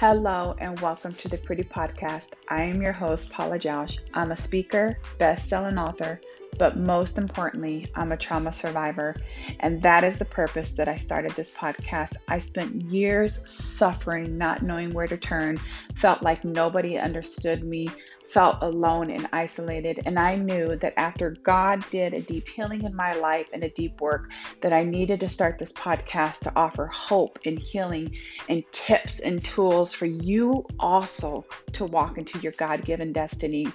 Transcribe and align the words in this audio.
Hello 0.00 0.54
and 0.58 0.80
welcome 0.80 1.12
to 1.12 1.28
the 1.28 1.36
Pretty 1.36 1.62
Podcast. 1.62 2.30
I 2.48 2.62
am 2.62 2.80
your 2.80 2.90
host, 2.90 3.30
Paula 3.30 3.58
Jausch. 3.58 3.98
I'm 4.14 4.32
a 4.32 4.36
speaker, 4.36 4.96
best-selling 5.18 5.76
author, 5.76 6.22
but 6.58 6.78
most 6.78 7.18
importantly, 7.18 7.86
I'm 7.94 8.10
a 8.10 8.16
trauma 8.16 8.50
survivor. 8.50 9.14
And 9.58 9.82
that 9.82 10.02
is 10.02 10.18
the 10.18 10.24
purpose 10.24 10.74
that 10.76 10.88
I 10.88 10.96
started 10.96 11.32
this 11.32 11.50
podcast. 11.50 12.14
I 12.28 12.38
spent 12.38 12.80
years 12.90 13.46
suffering, 13.46 14.38
not 14.38 14.62
knowing 14.62 14.94
where 14.94 15.06
to 15.06 15.18
turn, 15.18 15.58
felt 15.96 16.22
like 16.22 16.46
nobody 16.46 16.96
understood 16.96 17.62
me, 17.62 17.90
felt 18.32 18.58
alone 18.62 19.10
and 19.10 19.28
isolated. 19.32 20.00
And 20.06 20.18
I 20.18 20.36
knew 20.36 20.76
that 20.76 20.94
after 20.96 21.36
God 21.42 21.84
did 21.90 22.14
a 22.14 22.20
deep 22.20 22.48
healing 22.48 22.84
in 22.84 22.94
my 22.94 23.12
life 23.12 23.48
and 23.52 23.64
a 23.64 23.70
deep 23.70 24.00
work, 24.00 24.30
that 24.60 24.72
I 24.72 24.84
needed 24.84 25.20
to 25.20 25.28
start 25.28 25.58
this 25.58 25.72
podcast 25.72 26.40
to 26.40 26.52
offer 26.54 26.86
hope 26.86 27.38
and 27.44 27.58
healing 27.58 28.16
and 28.48 28.64
tips 28.72 29.20
and 29.20 29.44
tools 29.44 29.92
for 29.92 30.06
you 30.06 30.64
also 30.78 31.44
to 31.72 31.84
walk 31.84 32.18
into 32.18 32.38
your 32.38 32.52
God 32.52 32.84
given 32.84 33.12
destiny. 33.12 33.68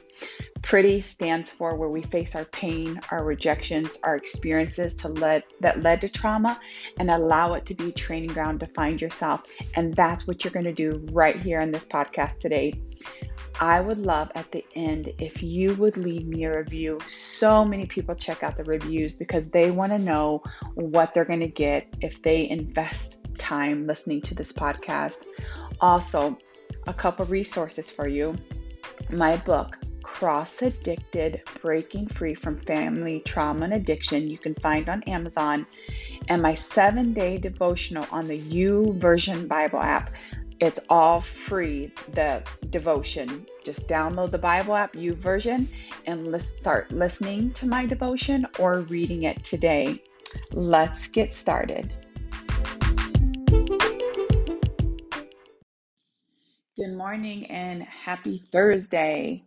Pretty 0.62 1.02
stands 1.02 1.52
for 1.52 1.76
where 1.76 1.90
we 1.90 2.02
face 2.02 2.34
our 2.34 2.46
pain, 2.46 3.00
our 3.12 3.24
rejections, 3.24 3.90
our 4.04 4.16
experiences 4.16 4.96
to 4.98 5.10
let 5.10 5.44
that 5.60 5.84
led 5.84 6.02
to 6.02 6.10
trauma 6.10 6.60
and 6.98 7.12
allow 7.12 7.54
it 7.54 7.66
to 7.68 7.76
be 7.76 7.92
training 7.92 8.32
ground 8.32 8.62
to 8.62 8.68
find 8.68 9.00
yourself. 9.00 9.44
And 9.76 9.94
that's 9.94 10.26
what 10.26 10.44
you're 10.44 10.54
going 10.54 10.66
to 10.66 10.74
do 10.74 11.06
right 11.12 11.40
here 11.40 11.62
on 11.62 11.72
this 11.72 11.88
podcast 11.88 12.40
today. 12.40 12.74
I 13.60 13.80
would 13.80 14.00
love 14.00 14.32
at 14.36 14.52
the 14.52 14.66
end 14.76 15.14
if 15.18 15.42
you 15.42 15.76
would 15.76 15.96
leave 15.96 16.28
me 16.28 16.44
a 16.44 16.58
review. 16.58 17.00
So 17.08 17.64
many 17.64 17.86
people 17.86 18.14
check 18.14 18.44
out 18.44 18.58
the 18.58 18.66
reviews 18.66 19.16
because 19.16 19.50
they 19.50 19.72
want 19.72 19.94
to 19.94 19.98
know 19.98 20.44
what 20.74 21.14
they're 21.14 21.26
going 21.26 21.40
to 21.40 21.48
get 21.48 21.88
if 22.02 22.22
they 22.22 22.50
invest 22.50 23.26
time 23.38 23.88
listening 23.88 24.22
to 24.24 24.36
this 24.36 24.52
podcast. 24.52 25.26
Also, 25.80 26.38
a 26.88 26.94
couple 26.94 27.26
resources 27.26 27.90
for 27.90 28.08
you. 28.08 28.36
My 29.12 29.38
book, 29.38 29.78
Cross 30.04 30.62
Addicted 30.62 31.42
Breaking 31.62 32.08
Free 32.08 32.36
from 32.36 32.58
Family 32.58 33.22
Trauma 33.26 33.66
and 33.66 33.74
Addiction, 33.74 34.30
you 34.30 34.38
can 34.38 34.56
find 34.56 34.88
on 34.88 35.04
Amazon, 35.04 35.66
and 36.28 36.42
my 36.42 36.56
seven 36.56 37.14
day 37.14 37.38
devotional 37.38 38.06
on 38.12 38.28
the 38.28 38.40
YouVersion 38.40 39.48
Bible 39.48 39.80
app. 39.80 40.12
It's 40.62 40.80
all 40.90 41.20
free, 41.20 41.92
the 42.14 42.42
devotion. 42.70 43.46
Just 43.66 43.90
download 43.90 44.32
the 44.32 44.38
Bible 44.38 44.74
app, 44.74 44.94
YouVersion, 44.94 45.68
and 46.06 46.32
let's 46.32 46.48
start 46.58 46.92
listening 46.92 47.52
to 47.54 47.68
my 47.68 47.86
devotion 47.86 48.48
or 48.58 48.80
reading 48.82 49.24
it 49.24 49.44
today. 49.44 49.98
Let's 50.54 51.08
get 51.08 51.34
started. 51.34 51.94
Good 56.78 56.96
morning 56.96 57.48
and 57.48 57.84
happy 57.84 58.38
Thursday. 58.38 59.44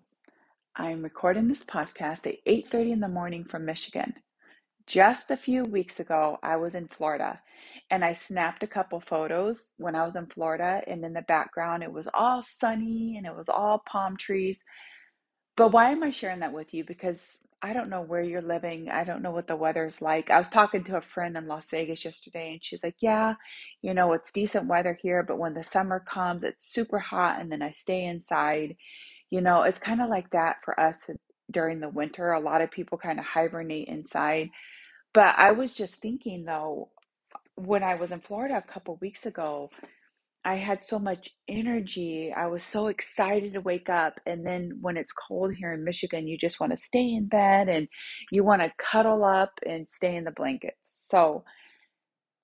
I'm 0.77 1.03
recording 1.03 1.49
this 1.49 1.65
podcast 1.65 2.27
at 2.27 2.37
8:30 2.45 2.93
in 2.93 3.01
the 3.01 3.09
morning 3.09 3.45
from 3.45 3.65
Michigan. 3.65 4.13
Just 4.87 5.31
a 5.31 5.39
few 5.39 5.65
weeks 5.65 6.01
ago, 6.01 6.39
I 6.43 6.57
was 6.57 6.75
in 6.75 6.89
Florida 6.89 7.41
and 7.91 8.05
I 8.05 8.15
snapped 8.15 8.63
a 8.65 8.69
couple 8.69 9.01
photos 9.01 9.61
when 9.79 9.95
I 9.97 10.05
was 10.05 10.17
in 10.17 10.27
Florida. 10.27 10.83
And 10.87 11.05
in 11.05 11.15
the 11.15 11.23
background, 11.23 11.83
it 11.85 11.93
was 11.93 12.09
all 12.15 12.43
sunny 12.61 13.17
and 13.19 13.27
it 13.27 13.37
was 13.37 13.49
all 13.49 13.83
palm 13.87 14.17
trees. 14.17 14.63
But 15.57 15.73
why 15.73 15.91
am 15.91 16.03
I 16.03 16.11
sharing 16.11 16.41
that 16.41 16.53
with 16.55 16.75
you? 16.75 16.85
Because 16.85 17.21
I 17.63 17.73
don't 17.75 17.91
know 17.91 18.03
where 18.03 18.23
you're 18.23 18.43
living. 18.43 18.91
I 18.91 19.05
don't 19.05 19.23
know 19.23 19.31
what 19.33 19.47
the 19.49 19.57
weather's 19.57 20.03
like. 20.03 20.31
I 20.31 20.39
was 20.39 20.49
talking 20.49 20.85
to 20.85 20.97
a 20.97 21.03
friend 21.03 21.37
in 21.37 21.47
Las 21.49 21.71
Vegas 21.71 22.05
yesterday, 22.05 22.53
and 22.55 22.65
she's 22.65 22.83
like, 22.85 22.97
Yeah, 23.01 23.35
you 23.83 23.95
know, 23.95 24.13
it's 24.15 24.33
decent 24.33 24.67
weather 24.69 24.99
here, 25.01 25.23
but 25.23 25.39
when 25.39 25.55
the 25.55 25.65
summer 25.65 26.01
comes, 26.01 26.45
it's 26.45 26.65
super 26.67 26.99
hot, 26.99 27.41
and 27.41 27.53
then 27.53 27.63
I 27.63 27.73
stay 27.73 28.05
inside. 28.07 28.77
You 29.31 29.41
know, 29.43 29.63
it's 29.63 29.79
kind 29.81 30.03
of 30.03 30.09
like 30.11 30.31
that 30.31 30.57
for 30.65 30.79
us 30.81 30.99
during 31.51 31.81
the 31.81 31.89
winter. 31.91 32.33
A 32.33 32.41
lot 32.41 32.63
of 32.63 32.71
people 32.71 32.99
kind 32.99 33.19
of 33.21 33.27
hibernate 33.27 33.89
inside. 33.89 34.51
But 35.15 35.35
I 35.39 35.53
was 35.53 35.75
just 35.75 35.97
thinking 35.97 36.45
though, 36.45 36.91
when 37.59 37.85
I 37.85 37.97
was 37.97 38.13
in 38.13 38.21
Florida 38.21 38.59
a 38.59 38.63
couple 38.73 38.99
weeks 39.03 39.27
ago, 39.27 39.71
I 40.45 40.57
had 40.57 40.83
so 40.85 40.99
much 40.99 41.31
energy. 41.49 42.35
I 42.37 42.49
was 42.49 42.65
so 42.65 42.89
excited 42.89 43.55
to 43.55 43.63
wake 43.63 43.91
up. 43.91 44.21
And 44.27 44.47
then 44.47 44.79
when 44.83 44.97
it's 44.99 45.13
cold 45.13 45.55
here 45.55 45.75
in 45.75 45.85
Michigan, 45.85 46.29
you 46.29 46.39
just 46.39 46.61
want 46.61 46.73
to 46.73 46.79
stay 46.79 47.05
in 47.15 47.29
bed 47.29 47.69
and 47.69 47.89
you 48.33 48.45
want 48.45 48.63
to 48.63 48.73
cuddle 48.79 49.25
up 49.25 49.53
and 49.67 49.89
stay 49.89 50.17
in 50.17 50.25
the 50.25 50.33
blankets. 50.33 51.05
So 51.09 51.45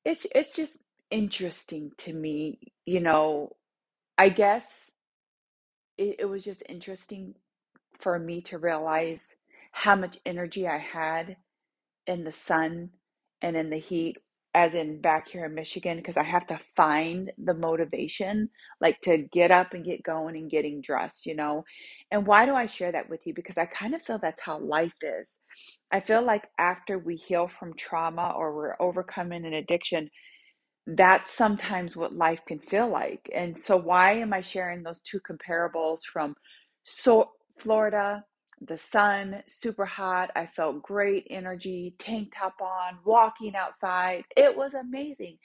it's 0.04 0.26
it's 0.34 0.54
just 0.54 0.78
interesting 1.10 1.92
to 1.98 2.14
me, 2.14 2.60
you 2.86 3.00
know. 3.00 3.50
I 4.18 4.30
guess 4.30 4.64
it, 5.98 6.16
it 6.20 6.24
was 6.26 6.44
just 6.44 6.62
interesting 6.68 7.34
for 8.00 8.18
me 8.18 8.42
to 8.42 8.58
realize 8.58 9.22
how 9.72 9.96
much 9.96 10.18
energy 10.26 10.68
I 10.68 10.78
had 10.78 11.36
in 12.06 12.24
the 12.24 12.32
sun 12.32 12.90
and 13.42 13.56
in 13.56 13.70
the 13.70 13.78
heat 13.78 14.16
as 14.54 14.74
in 14.74 15.00
back 15.00 15.28
here 15.28 15.44
in 15.46 15.54
Michigan 15.54 15.96
because 15.96 16.16
I 16.16 16.22
have 16.22 16.46
to 16.48 16.60
find 16.76 17.32
the 17.38 17.54
motivation 17.54 18.48
like 18.80 19.00
to 19.02 19.18
get 19.18 19.50
up 19.50 19.74
and 19.74 19.84
get 19.84 20.04
going 20.04 20.36
and 20.36 20.50
getting 20.50 20.80
dressed, 20.80 21.26
you 21.26 21.34
know. 21.34 21.64
And 22.10 22.26
why 22.26 22.46
do 22.46 22.54
I 22.54 22.66
share 22.66 22.92
that 22.92 23.10
with 23.10 23.26
you? 23.26 23.34
Because 23.34 23.58
I 23.58 23.66
kind 23.66 23.94
of 23.94 24.02
feel 24.02 24.18
that's 24.18 24.40
how 24.40 24.58
life 24.60 24.94
is. 25.02 25.34
I 25.92 26.00
feel 26.00 26.24
like 26.24 26.44
after 26.58 26.98
we 26.98 27.16
heal 27.16 27.48
from 27.48 27.74
trauma 27.74 28.32
or 28.36 28.54
we're 28.54 28.76
overcoming 28.80 29.44
an 29.44 29.54
addiction, 29.54 30.10
that's 30.86 31.32
sometimes 31.32 31.96
what 31.96 32.14
life 32.14 32.40
can 32.46 32.58
feel 32.60 32.88
like. 32.88 33.28
And 33.34 33.58
so 33.58 33.76
why 33.76 34.14
am 34.14 34.32
I 34.32 34.42
sharing 34.42 34.82
those 34.82 35.02
two 35.02 35.20
comparables 35.28 36.00
from 36.12 36.34
so 36.84 37.30
Florida 37.58 38.24
the 38.60 38.78
sun, 38.78 39.42
super 39.46 39.86
hot. 39.86 40.30
I 40.36 40.46
felt 40.46 40.82
great 40.82 41.26
energy, 41.30 41.94
tank 41.98 42.34
top 42.36 42.60
on, 42.60 42.98
walking 43.04 43.54
outside. 43.56 44.24
It 44.36 44.56
was 44.56 44.74
amazing. 44.74 45.38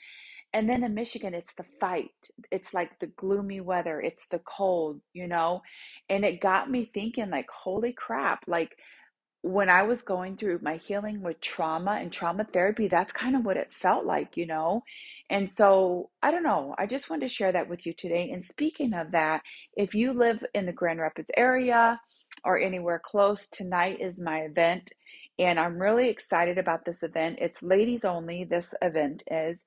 And 0.53 0.67
then 0.67 0.83
in 0.83 0.95
Michigan, 0.95 1.33
it's 1.33 1.53
the 1.53 1.65
fight. 1.79 2.11
It's 2.51 2.73
like 2.73 2.99
the 2.99 3.07
gloomy 3.07 3.61
weather, 3.61 4.01
it's 4.01 4.27
the 4.27 4.39
cold, 4.39 4.99
you 5.13 5.27
know? 5.27 5.61
And 6.09 6.25
it 6.25 6.41
got 6.41 6.71
me 6.71 6.89
thinking, 6.91 7.29
like, 7.29 7.47
holy 7.49 7.93
crap, 7.93 8.43
like, 8.47 8.75
when 9.41 9.69
I 9.69 9.83
was 9.83 10.01
going 10.01 10.35
through 10.35 10.59
my 10.61 10.77
healing 10.77 11.21
with 11.21 11.39
trauma 11.39 11.91
and 12.01 12.11
trauma 12.11 12.43
therapy, 12.43 12.87
that's 12.87 13.13
kind 13.13 13.35
of 13.35 13.45
what 13.45 13.57
it 13.57 13.71
felt 13.71 14.05
like, 14.05 14.35
you 14.35 14.45
know? 14.47 14.83
And 15.29 15.49
so, 15.51 16.09
I 16.21 16.31
don't 16.31 16.43
know. 16.43 16.75
I 16.77 16.87
just 16.87 17.09
wanted 17.09 17.27
to 17.27 17.33
share 17.33 17.51
that 17.51 17.69
with 17.69 17.85
you 17.85 17.93
today. 17.93 18.31
And 18.31 18.43
speaking 18.43 18.93
of 18.93 19.11
that, 19.11 19.43
if 19.75 19.93
you 19.93 20.13
live 20.13 20.43
in 20.53 20.65
the 20.65 20.73
Grand 20.73 20.99
Rapids 20.99 21.29
area 21.37 22.01
or 22.43 22.59
anywhere 22.59 23.01
close, 23.03 23.47
tonight 23.47 23.99
is 23.99 24.19
my 24.19 24.39
event. 24.39 24.91
And 25.37 25.59
I'm 25.59 25.81
really 25.81 26.09
excited 26.09 26.57
about 26.57 26.85
this 26.85 27.03
event. 27.03 27.39
It's 27.41 27.63
ladies 27.63 28.03
only, 28.03 28.43
this 28.43 28.73
event 28.81 29.23
is. 29.29 29.63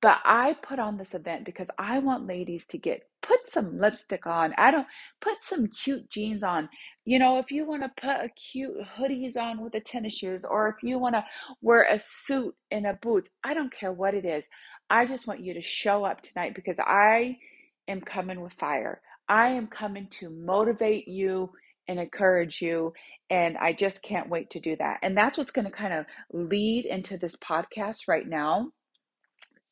But 0.00 0.18
I 0.24 0.56
put 0.62 0.80
on 0.80 0.98
this 0.98 1.14
event 1.14 1.44
because 1.44 1.68
I 1.78 2.00
want 2.00 2.26
ladies 2.26 2.66
to 2.68 2.78
get 2.78 3.02
put 3.22 3.48
some 3.48 3.78
lipstick 3.78 4.26
on. 4.26 4.52
I 4.58 4.72
don't 4.72 4.86
put 5.20 5.38
some 5.42 5.68
cute 5.68 6.10
jeans 6.10 6.42
on. 6.42 6.68
You 7.04 7.20
know, 7.20 7.38
if 7.38 7.52
you 7.52 7.64
want 7.64 7.82
to 7.82 7.92
put 8.00 8.24
a 8.24 8.28
cute 8.30 8.76
hoodies 8.96 9.36
on 9.36 9.62
with 9.62 9.72
the 9.72 9.80
tennis 9.80 10.14
shoes, 10.14 10.44
or 10.44 10.68
if 10.68 10.82
you 10.82 10.98
want 10.98 11.14
to 11.14 11.24
wear 11.60 11.86
a 11.88 12.00
suit 12.00 12.54
and 12.72 12.86
a 12.86 12.94
boots, 12.94 13.30
I 13.44 13.54
don't 13.54 13.72
care 13.72 13.92
what 13.92 14.14
it 14.14 14.24
is. 14.24 14.44
I 14.90 15.06
just 15.06 15.28
want 15.28 15.40
you 15.40 15.54
to 15.54 15.62
show 15.62 16.04
up 16.04 16.20
tonight 16.20 16.54
because 16.54 16.78
I 16.80 17.38
am 17.86 18.00
coming 18.00 18.40
with 18.40 18.52
fire. 18.54 19.00
I 19.28 19.48
am 19.50 19.68
coming 19.68 20.08
to 20.18 20.30
motivate 20.30 21.06
you 21.06 21.50
and 21.88 21.98
encourage 21.98 22.60
you. 22.60 22.92
And 23.30 23.56
I 23.58 23.72
just 23.72 24.02
can't 24.02 24.28
wait 24.28 24.50
to 24.50 24.60
do 24.60 24.76
that. 24.76 24.98
And 25.02 25.16
that's 25.16 25.38
what's 25.38 25.52
going 25.52 25.64
to 25.64 25.70
kind 25.70 25.94
of 25.94 26.06
lead 26.32 26.86
into 26.86 27.16
this 27.16 27.36
podcast 27.36 28.08
right 28.08 28.26
now 28.26 28.68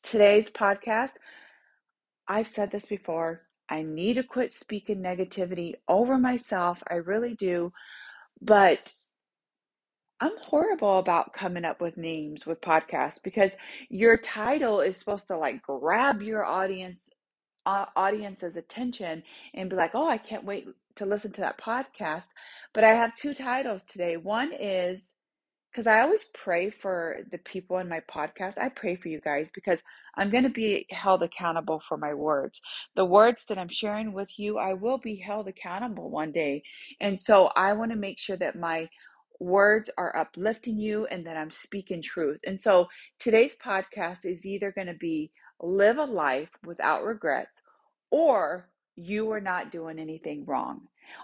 today's 0.03 0.49
podcast, 0.49 1.13
I've 2.27 2.47
said 2.47 2.71
this 2.71 2.85
before. 2.85 3.41
I 3.69 3.83
need 3.83 4.15
to 4.15 4.23
quit 4.23 4.53
speaking 4.53 5.01
negativity 5.01 5.73
over 5.87 6.17
myself. 6.17 6.81
I 6.89 6.95
really 6.95 7.35
do. 7.35 7.71
But 8.41 8.91
I'm 10.19 10.37
horrible 10.37 10.99
about 10.99 11.33
coming 11.33 11.65
up 11.65 11.81
with 11.81 11.97
names 11.97 12.45
with 12.45 12.61
podcasts 12.61 13.21
because 13.23 13.51
your 13.89 14.17
title 14.17 14.81
is 14.81 14.97
supposed 14.97 15.27
to 15.27 15.37
like 15.37 15.61
grab 15.63 16.21
your 16.21 16.45
audience 16.45 16.99
uh, 17.65 17.85
audience's 17.95 18.57
attention 18.57 19.21
and 19.53 19.69
be 19.69 19.75
like, 19.75 19.91
"Oh, 19.93 20.07
I 20.07 20.17
can't 20.17 20.45
wait 20.45 20.67
to 20.95 21.05
listen 21.05 21.31
to 21.33 21.41
that 21.41 21.59
podcast." 21.59 22.27
But 22.73 22.83
I 22.83 22.93
have 22.93 23.15
two 23.15 23.33
titles 23.33 23.83
today. 23.83 24.17
One 24.17 24.51
is 24.53 25.11
because 25.71 25.87
I 25.87 26.01
always 26.01 26.25
pray 26.33 26.69
for 26.69 27.19
the 27.31 27.37
people 27.37 27.77
in 27.77 27.87
my 27.87 28.01
podcast. 28.01 28.57
I 28.57 28.69
pray 28.69 28.97
for 28.97 29.07
you 29.07 29.21
guys 29.21 29.49
because 29.53 29.79
I'm 30.15 30.29
going 30.29 30.43
to 30.43 30.49
be 30.49 30.85
held 30.89 31.23
accountable 31.23 31.79
for 31.79 31.97
my 31.97 32.13
words. 32.13 32.61
The 32.95 33.05
words 33.05 33.43
that 33.47 33.57
I'm 33.57 33.69
sharing 33.69 34.11
with 34.11 34.37
you, 34.37 34.57
I 34.57 34.73
will 34.73 34.97
be 34.97 35.15
held 35.15 35.47
accountable 35.47 36.09
one 36.09 36.33
day. 36.33 36.63
And 36.99 37.19
so 37.19 37.47
I 37.55 37.71
want 37.73 37.91
to 37.91 37.97
make 37.97 38.19
sure 38.19 38.35
that 38.37 38.59
my 38.59 38.89
words 39.39 39.89
are 39.97 40.15
uplifting 40.15 40.77
you 40.77 41.05
and 41.05 41.25
that 41.25 41.37
I'm 41.37 41.51
speaking 41.51 42.01
truth. 42.01 42.39
And 42.45 42.59
so 42.59 42.89
today's 43.17 43.55
podcast 43.55 44.25
is 44.25 44.45
either 44.45 44.71
going 44.71 44.87
to 44.87 44.93
be 44.93 45.31
live 45.61 45.97
a 45.97 46.05
life 46.05 46.49
without 46.65 47.03
regrets 47.03 47.61
or 48.11 48.67
you 48.95 49.31
are 49.31 49.41
not 49.41 49.71
doing 49.71 49.99
anything 49.99 50.45
wrong. 50.45 50.81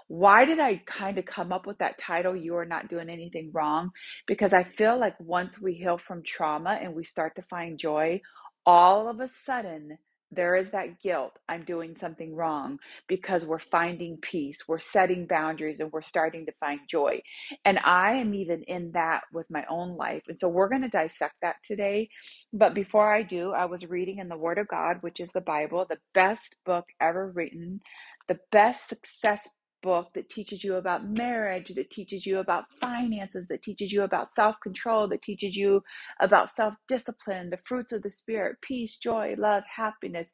Why 0.07 0.45
did 0.45 0.59
I 0.59 0.81
kind 0.85 1.17
of 1.17 1.25
come 1.25 1.51
up 1.51 1.65
with 1.65 1.77
that 1.79 1.97
title, 1.97 2.35
You 2.35 2.55
Are 2.57 2.65
Not 2.65 2.89
Doing 2.89 3.09
Anything 3.09 3.51
Wrong? 3.53 3.91
Because 4.25 4.53
I 4.53 4.63
feel 4.63 4.99
like 4.99 5.15
once 5.19 5.59
we 5.59 5.73
heal 5.73 5.97
from 5.97 6.23
trauma 6.23 6.77
and 6.81 6.93
we 6.93 7.03
start 7.03 7.35
to 7.37 7.41
find 7.43 7.79
joy, 7.79 8.21
all 8.65 9.07
of 9.07 9.19
a 9.21 9.29
sudden, 9.45 9.97
there 10.31 10.55
is 10.55 10.71
that 10.71 11.01
guilt. 11.01 11.33
I'm 11.47 11.63
doing 11.63 11.95
something 11.99 12.35
wrong 12.35 12.79
because 13.07 13.45
we're 13.45 13.59
finding 13.59 14.17
peace, 14.17 14.59
we're 14.67 14.79
setting 14.79 15.25
boundaries, 15.27 15.79
and 15.79 15.91
we're 15.91 16.01
starting 16.01 16.45
to 16.47 16.53
find 16.59 16.81
joy. 16.89 17.21
And 17.65 17.79
I 17.83 18.13
am 18.13 18.33
even 18.33 18.63
in 18.63 18.91
that 18.93 19.23
with 19.33 19.47
my 19.49 19.65
own 19.69 19.95
life. 19.97 20.23
And 20.27 20.39
so 20.39 20.49
we're 20.49 20.69
going 20.69 20.81
to 20.81 20.89
dissect 20.89 21.35
that 21.41 21.57
today. 21.63 22.09
But 22.53 22.73
before 22.73 23.13
I 23.13 23.23
do, 23.23 23.51
I 23.51 23.65
was 23.65 23.87
reading 23.89 24.19
in 24.19 24.29
the 24.29 24.37
Word 24.37 24.57
of 24.57 24.67
God, 24.67 24.97
which 25.01 25.19
is 25.19 25.31
the 25.31 25.41
Bible, 25.41 25.85
the 25.89 25.99
best 26.13 26.55
book 26.65 26.85
ever 26.99 27.31
written, 27.31 27.81
the 28.27 28.39
best 28.51 28.89
success 28.89 29.47
book 29.83 30.09
that 30.15 30.29
teaches 30.29 30.63
you 30.63 30.75
about 30.75 31.07
marriage, 31.07 31.69
that 31.75 31.91
teaches 31.91 32.25
you 32.25 32.39
about 32.39 32.65
finances, 32.81 33.47
that 33.49 33.63
teaches 33.63 33.91
you 33.93 34.03
about 34.03 34.33
self 34.33 34.57
control, 34.61 35.07
that 35.09 35.23
teaches 35.23 35.55
you 35.55 35.81
about 36.21 36.51
self 36.51 36.75
discipline, 36.87 37.49
the 37.51 37.59
fruits 37.65 37.91
of 37.93 38.03
the 38.03 38.09
Spirit, 38.11 38.57
peace, 38.61 38.97
joy, 38.97 39.35
love, 39.37 39.63
happiness. 39.75 40.29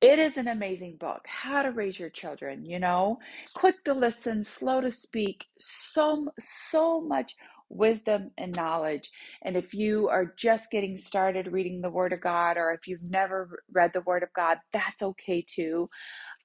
It 0.00 0.20
is 0.20 0.36
an 0.36 0.46
amazing 0.46 0.96
book. 1.00 1.22
How 1.26 1.62
to 1.62 1.72
raise 1.72 1.98
your 1.98 2.10
children, 2.10 2.64
you 2.64 2.78
know, 2.78 3.18
quick 3.54 3.82
to 3.84 3.94
listen, 3.94 4.44
slow 4.44 4.80
to 4.80 4.92
speak, 4.92 5.44
so, 5.58 6.28
so 6.70 7.00
much 7.00 7.34
wisdom 7.68 8.30
and 8.38 8.54
knowledge. 8.54 9.10
And 9.42 9.56
if 9.56 9.74
you 9.74 10.08
are 10.08 10.32
just 10.38 10.70
getting 10.70 10.96
started 10.98 11.52
reading 11.52 11.80
the 11.80 11.90
Word 11.90 12.12
of 12.12 12.20
God, 12.20 12.56
or 12.58 12.72
if 12.72 12.86
you've 12.86 13.10
never 13.10 13.62
read 13.72 13.90
the 13.92 14.02
Word 14.02 14.22
of 14.22 14.32
God, 14.34 14.58
that's 14.72 15.02
okay 15.02 15.44
too. 15.48 15.88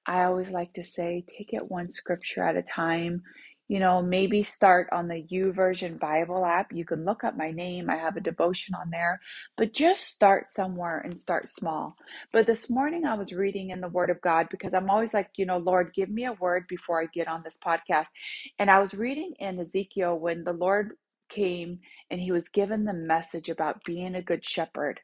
I 0.06 0.24
always 0.24 0.50
like 0.50 0.72
to 0.74 0.84
say, 0.84 1.24
take 1.28 1.52
it 1.52 1.70
one 1.70 1.90
scripture 1.90 2.42
at 2.42 2.56
a 2.56 2.62
time. 2.62 3.22
You 3.68 3.78
know, 3.80 4.02
maybe 4.02 4.42
start 4.42 4.88
on 4.92 5.08
the 5.08 5.22
YouVersion 5.32 5.98
Bible 5.98 6.44
app. 6.44 6.72
You 6.72 6.84
can 6.84 7.04
look 7.04 7.24
up 7.24 7.36
my 7.36 7.52
name. 7.52 7.88
I 7.88 7.96
have 7.96 8.16
a 8.16 8.20
devotion 8.20 8.74
on 8.74 8.90
there, 8.90 9.20
but 9.56 9.72
just 9.72 10.02
start 10.08 10.50
somewhere 10.50 10.98
and 10.98 11.18
start 11.18 11.48
small. 11.48 11.96
But 12.32 12.46
this 12.46 12.68
morning 12.68 13.06
I 13.06 13.14
was 13.14 13.32
reading 13.32 13.70
in 13.70 13.80
the 13.80 13.88
Word 13.88 14.10
of 14.10 14.20
God 14.20 14.48
because 14.50 14.74
I'm 14.74 14.90
always 14.90 15.14
like, 15.14 15.30
you 15.36 15.46
know, 15.46 15.58
Lord, 15.58 15.94
give 15.94 16.10
me 16.10 16.26
a 16.26 16.34
word 16.34 16.64
before 16.68 17.00
I 17.00 17.06
get 17.14 17.28
on 17.28 17.42
this 17.44 17.58
podcast. 17.64 18.08
And 18.58 18.70
I 18.70 18.78
was 18.78 18.92
reading 18.92 19.32
in 19.38 19.58
Ezekiel 19.58 20.18
when 20.18 20.44
the 20.44 20.52
Lord 20.52 20.92
came 21.30 21.78
and 22.10 22.20
he 22.20 22.32
was 22.32 22.48
given 22.48 22.84
the 22.84 22.92
message 22.92 23.48
about 23.48 23.84
being 23.84 24.14
a 24.16 24.22
good 24.22 24.44
shepherd. 24.44 25.00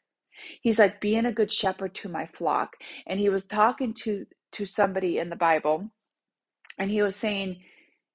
He's 0.61 0.79
like 0.79 1.01
being 1.01 1.27
a 1.27 1.33
good 1.33 1.51
shepherd 1.51 1.95
to 1.97 2.09
my 2.09 2.27
flock. 2.27 2.77
And 3.07 3.19
he 3.19 3.29
was 3.29 3.47
talking 3.47 3.95
to 4.05 4.27
to 4.53 4.67
somebody 4.67 5.19
in 5.19 5.31
the 5.31 5.37
Bible, 5.37 5.91
and 6.79 6.91
he 6.91 7.03
was 7.03 7.17
saying, 7.17 7.63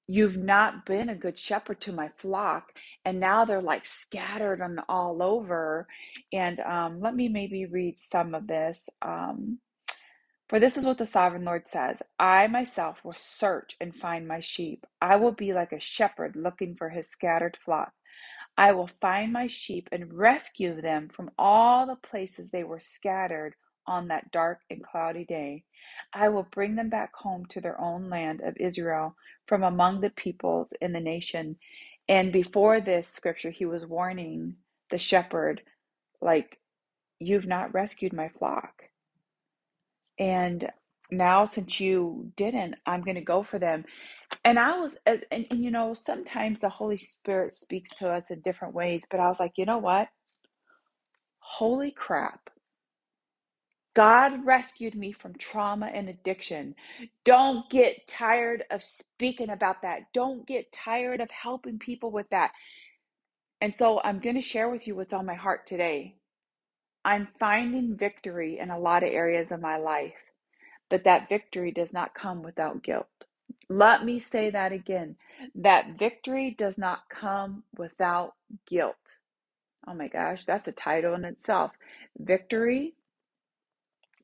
You've 0.06 0.36
not 0.36 0.84
been 0.86 1.08
a 1.08 1.14
good 1.16 1.38
shepherd 1.38 1.80
to 1.82 1.92
my 1.92 2.10
flock, 2.18 2.72
and 3.06 3.20
now 3.20 3.46
they're 3.46 3.62
like 3.62 3.86
scattered 3.86 4.60
and 4.60 4.80
all 4.88 5.22
over. 5.22 5.88
And 6.32 6.60
um, 6.60 7.00
let 7.00 7.14
me 7.16 7.28
maybe 7.28 7.66
read 7.66 7.98
some 7.98 8.34
of 8.34 8.46
this. 8.46 8.82
Um, 9.02 9.60
for 10.48 10.60
this 10.60 10.76
is 10.76 10.84
what 10.84 10.98
the 10.98 11.06
sovereign 11.06 11.44
Lord 11.44 11.68
says 11.68 11.98
I 12.18 12.46
myself 12.48 12.98
will 13.04 13.16
search 13.18 13.76
and 13.80 13.96
find 13.96 14.28
my 14.28 14.40
sheep. 14.40 14.86
I 15.00 15.16
will 15.16 15.32
be 15.32 15.54
like 15.54 15.72
a 15.72 15.80
shepherd 15.80 16.36
looking 16.36 16.76
for 16.76 16.90
his 16.90 17.08
scattered 17.08 17.58
flock. 17.64 17.92
I 18.58 18.72
will 18.72 18.90
find 19.00 19.32
my 19.32 19.48
sheep 19.48 19.88
and 19.92 20.14
rescue 20.14 20.80
them 20.80 21.08
from 21.08 21.30
all 21.38 21.86
the 21.86 21.96
places 21.96 22.50
they 22.50 22.64
were 22.64 22.80
scattered 22.80 23.54
on 23.86 24.08
that 24.08 24.30
dark 24.30 24.60
and 24.70 24.82
cloudy 24.84 25.24
day. 25.24 25.64
I 26.12 26.28
will 26.28 26.46
bring 26.50 26.76
them 26.76 26.90
back 26.90 27.14
home 27.14 27.46
to 27.50 27.60
their 27.60 27.80
own 27.80 28.10
land 28.10 28.40
of 28.42 28.56
Israel 28.58 29.16
from 29.46 29.62
among 29.62 30.00
the 30.00 30.10
peoples 30.10 30.68
in 30.80 30.92
the 30.92 31.00
nation. 31.00 31.56
And 32.08 32.32
before 32.32 32.80
this 32.80 33.08
scripture, 33.08 33.50
he 33.50 33.64
was 33.64 33.86
warning 33.86 34.56
the 34.90 34.98
shepherd, 34.98 35.62
like, 36.20 36.58
you've 37.20 37.46
not 37.46 37.74
rescued 37.74 38.12
my 38.12 38.28
flock. 38.28 38.84
And 40.18 40.70
now, 41.10 41.44
since 41.44 41.80
you 41.80 42.32
didn't, 42.36 42.76
I'm 42.86 43.02
going 43.02 43.16
to 43.16 43.20
go 43.20 43.42
for 43.42 43.58
them. 43.58 43.84
And 44.44 44.58
I 44.58 44.78
was, 44.78 44.98
and, 45.06 45.24
and, 45.30 45.46
you 45.52 45.70
know, 45.70 45.94
sometimes 45.94 46.60
the 46.60 46.68
Holy 46.68 46.96
Spirit 46.96 47.54
speaks 47.54 47.90
to 47.96 48.10
us 48.10 48.24
in 48.30 48.40
different 48.40 48.74
ways, 48.74 49.04
but 49.10 49.20
I 49.20 49.28
was 49.28 49.40
like, 49.40 49.52
you 49.56 49.64
know 49.66 49.78
what? 49.78 50.08
Holy 51.38 51.90
crap. 51.90 52.50
God 53.94 54.44
rescued 54.46 54.94
me 54.94 55.12
from 55.12 55.34
trauma 55.36 55.86
and 55.92 56.08
addiction. 56.08 56.74
Don't 57.24 57.68
get 57.70 58.06
tired 58.08 58.64
of 58.70 58.82
speaking 58.82 59.50
about 59.50 59.82
that. 59.82 60.12
Don't 60.14 60.46
get 60.46 60.72
tired 60.72 61.20
of 61.20 61.30
helping 61.30 61.78
people 61.78 62.10
with 62.10 62.28
that. 62.30 62.52
And 63.60 63.74
so 63.74 64.00
I'm 64.04 64.20
going 64.20 64.36
to 64.36 64.42
share 64.42 64.68
with 64.68 64.86
you 64.86 64.96
what's 64.96 65.12
on 65.12 65.26
my 65.26 65.34
heart 65.34 65.66
today. 65.66 66.16
I'm 67.04 67.28
finding 67.40 67.96
victory 67.96 68.58
in 68.60 68.70
a 68.70 68.78
lot 68.78 69.02
of 69.04 69.10
areas 69.10 69.52
of 69.52 69.60
my 69.60 69.78
life, 69.78 70.14
but 70.90 71.04
that 71.04 71.28
victory 71.28 71.72
does 71.72 71.92
not 71.92 72.14
come 72.14 72.42
without 72.42 72.82
guilt. 72.82 73.08
Let 73.68 74.04
me 74.04 74.18
say 74.18 74.50
that 74.50 74.72
again. 74.72 75.16
That 75.54 75.98
victory 75.98 76.54
does 76.58 76.78
not 76.78 77.08
come 77.10 77.64
without 77.76 78.34
guilt. 78.68 78.96
Oh 79.86 79.94
my 79.94 80.08
gosh, 80.08 80.44
that's 80.46 80.68
a 80.68 80.72
title 80.72 81.14
in 81.14 81.24
itself. 81.24 81.72
Victory 82.18 82.94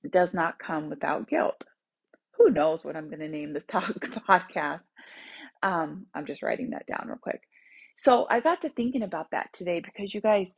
does 0.09 0.33
not 0.35 0.59
come 0.59 0.91
without 0.91 1.29
guilt. 1.29 1.65
Who 2.39 2.51
knows 2.51 2.85
what 2.85 2.97
I'm 2.97 3.09
going 3.09 3.21
to 3.21 3.29
name 3.29 3.53
this 3.53 3.65
talk 3.71 3.95
podcast? 4.29 4.81
Um, 5.63 6.07
I'm 6.15 6.27
just 6.27 6.43
writing 6.43 6.71
that 6.71 6.87
down 6.87 7.07
real 7.09 7.19
quick. 7.21 7.43
So 7.97 8.27
I 8.31 8.41
got 8.41 8.63
to 8.63 8.71
thinking 8.71 9.03
about 9.03 9.33
that 9.33 9.53
today 9.53 9.81
because 9.81 10.15
you 10.15 10.23
guys, 10.23 10.55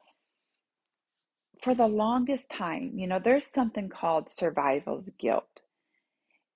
for 1.63 1.75
the 1.75 1.87
longest 1.87 2.51
time, 2.51 2.93
you 2.97 3.07
know, 3.09 3.19
there's 3.23 3.47
something 3.47 3.89
called 3.89 4.31
survival's 4.31 5.11
guilt. 5.19 5.49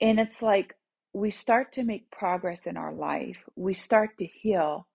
And 0.01 0.21
it's 0.21 0.43
like 0.43 0.75
we 1.13 1.31
start 1.31 1.73
to 1.73 1.85
make 1.85 2.11
progress 2.11 2.67
in 2.67 2.77
our 2.77 2.93
life, 2.93 3.39
we 3.57 3.75
start 3.75 4.19
to 4.19 4.27
heal 4.27 4.87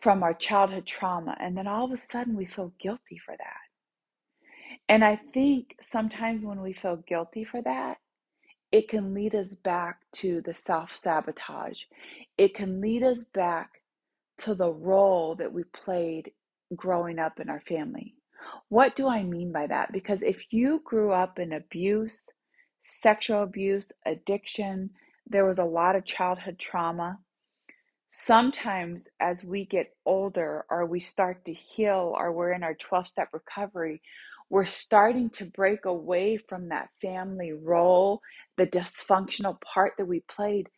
from 0.00 0.22
our 0.22 0.34
childhood 0.34 0.86
trauma, 0.86 1.36
and 1.40 1.56
then 1.56 1.66
all 1.66 1.84
of 1.86 1.92
a 1.92 2.02
sudden 2.12 2.36
we 2.36 2.46
feel 2.46 2.72
guilty 2.80 3.18
for 3.24 3.36
that. 3.36 3.67
And 4.88 5.04
I 5.04 5.20
think 5.34 5.76
sometimes 5.80 6.44
when 6.44 6.62
we 6.62 6.74
feel 6.74 6.96
guilty 7.08 7.44
for 7.44 7.62
that, 7.62 7.98
it 8.72 8.88
can 8.88 9.14
lead 9.14 9.34
us 9.34 9.48
back 9.64 9.98
to 10.16 10.42
the 10.44 10.54
self 10.54 10.94
sabotage. 10.96 11.80
It 12.38 12.54
can 12.54 12.80
lead 12.80 13.02
us 13.02 13.24
back 13.34 13.70
to 14.38 14.54
the 14.54 14.72
role 14.72 15.36
that 15.36 15.52
we 15.52 15.64
played 15.64 16.32
growing 16.76 17.18
up 17.18 17.40
in 17.40 17.48
our 17.50 17.62
family. 17.62 18.14
What 18.68 18.96
do 18.96 19.08
I 19.08 19.22
mean 19.22 19.52
by 19.52 19.66
that? 19.68 19.92
Because 19.92 20.22
if 20.22 20.42
you 20.52 20.82
grew 20.84 21.12
up 21.12 21.38
in 21.38 21.52
abuse, 21.52 22.20
sexual 22.84 23.42
abuse, 23.42 23.92
addiction, 24.06 24.90
there 25.26 25.46
was 25.46 25.58
a 25.58 25.64
lot 25.64 25.96
of 25.96 26.04
childhood 26.04 26.58
trauma. 26.58 27.18
Sometimes, 28.12 29.08
as 29.20 29.44
we 29.44 29.66
get 29.66 29.94
older 30.06 30.64
or 30.70 30.86
we 30.86 31.00
start 31.00 31.44
to 31.46 31.54
heal 31.54 32.14
or 32.16 32.32
we're 32.32 32.52
in 32.52 32.62
our 32.64 32.74
12 32.74 33.08
step 33.08 33.28
recovery, 33.32 34.02
we're 34.50 34.66
starting 34.66 35.30
to 35.30 35.44
break 35.44 35.84
away 35.84 36.38
from 36.48 36.68
that 36.68 36.88
family 37.02 37.52
role, 37.52 38.20
the 38.56 38.66
dysfunctional 38.66 39.58
part 39.60 39.92
that 39.98 40.06
we 40.06 40.22
played. 40.30 40.68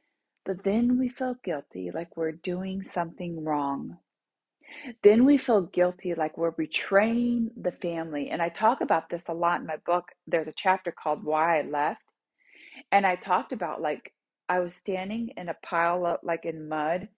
But 0.44 0.64
then 0.64 0.98
we 0.98 1.08
feel 1.08 1.36
guilty 1.44 1.90
like 1.94 2.16
we're 2.16 2.32
doing 2.32 2.82
something 2.82 3.44
wrong. 3.44 3.98
Then 5.02 5.24
we 5.24 5.38
feel 5.38 5.62
guilty 5.62 6.14
like 6.14 6.38
we're 6.38 6.52
betraying 6.52 7.50
the 7.56 7.72
family. 7.72 8.30
And 8.30 8.40
I 8.40 8.48
talk 8.48 8.80
about 8.80 9.10
this 9.10 9.24
a 9.28 9.34
lot 9.34 9.60
in 9.60 9.66
my 9.66 9.76
book. 9.86 10.06
There's 10.26 10.48
a 10.48 10.54
chapter 10.56 10.92
called 10.92 11.24
Why 11.24 11.60
I 11.60 11.62
Left. 11.62 12.02
And 12.92 13.06
I 13.06 13.16
talked 13.16 13.52
about 13.52 13.80
like 13.80 14.12
I 14.48 14.60
was 14.60 14.74
standing 14.74 15.30
in 15.36 15.48
a 15.48 15.56
pile 15.62 16.06
of 16.06 16.18
like 16.22 16.44
in 16.44 16.68
mud 16.68 17.08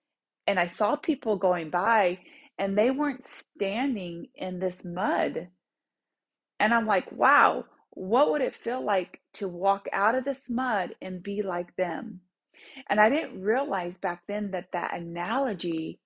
and 0.47 0.59
I 0.59 0.67
saw 0.67 0.97
people 0.97 1.37
going 1.37 1.71
by 1.71 2.19
and 2.59 2.77
they 2.77 2.91
weren't 2.91 3.25
standing 3.55 4.27
in 4.35 4.59
this 4.59 4.83
mud. 4.85 5.49
And 6.63 6.75
I'm 6.75 6.87
like, 6.87 7.13
wow, 7.13 7.67
what 7.93 8.33
would 8.33 8.43
it 8.43 8.57
feel 8.57 8.85
like 8.85 9.21
to 9.35 9.49
walk 9.49 9.89
out 9.93 10.17
of 10.17 10.25
this 10.25 10.51
mud 10.51 10.97
and 11.03 11.23
be 11.25 11.43
like 11.43 11.77
them? 11.77 12.23
And 12.89 13.01
I 13.01 13.11
didn't 13.11 13.43
realize 13.43 13.99
back 13.99 14.23
then 14.29 14.53
that 14.53 14.73
that 14.73 14.95
analogy, 14.97 16.01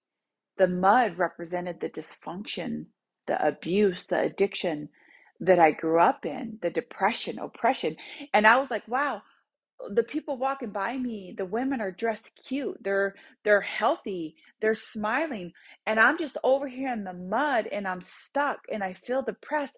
the 0.59 0.69
mud 0.69 1.19
represented 1.19 1.81
the 1.81 1.91
dysfunction, 1.91 2.87
the 3.29 3.47
abuse, 3.47 4.07
the 4.07 4.21
addiction 4.21 4.91
that 5.41 5.61
I 5.61 5.73
grew 5.73 6.01
up 6.01 6.27
in, 6.27 6.59
the 6.63 6.71
depression, 6.71 7.39
oppression. 7.41 7.97
And 8.35 8.47
I 8.47 8.59
was 8.59 8.71
like, 8.71 8.89
wow, 8.89 9.23
the 9.91 10.05
people 10.05 10.39
walking 10.39 10.71
by 10.71 10.99
me, 10.99 11.35
the 11.39 11.47
women 11.47 11.81
are 11.83 11.93
dressed 11.93 12.33
cute. 12.49 12.79
They're 12.83 13.15
they're 13.45 13.63
healthy. 13.63 14.37
They're 14.61 14.77
smiling. 14.77 15.53
And 15.87 16.01
I'm 16.01 16.19
just 16.19 16.39
over 16.45 16.69
here 16.69 16.93
in 16.93 17.05
the 17.05 17.15
mud 17.15 17.69
and 17.71 17.89
I'm 17.89 18.03
stuck 18.03 18.61
and 18.73 18.85
I 18.85 18.95
feel 18.95 19.23
depressed. 19.23 19.77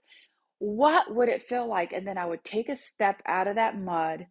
What 0.61 1.15
would 1.15 1.29
it 1.29 1.49
feel 1.49 1.69
like? 1.69 1.93
And 1.93 2.07
then 2.07 2.19
I 2.19 2.27
would 2.27 2.45
take 2.45 2.69
a 2.69 2.77
step 2.77 3.23
out 3.27 3.49
of 3.49 3.57
that 3.57 3.79
mud 3.79 4.27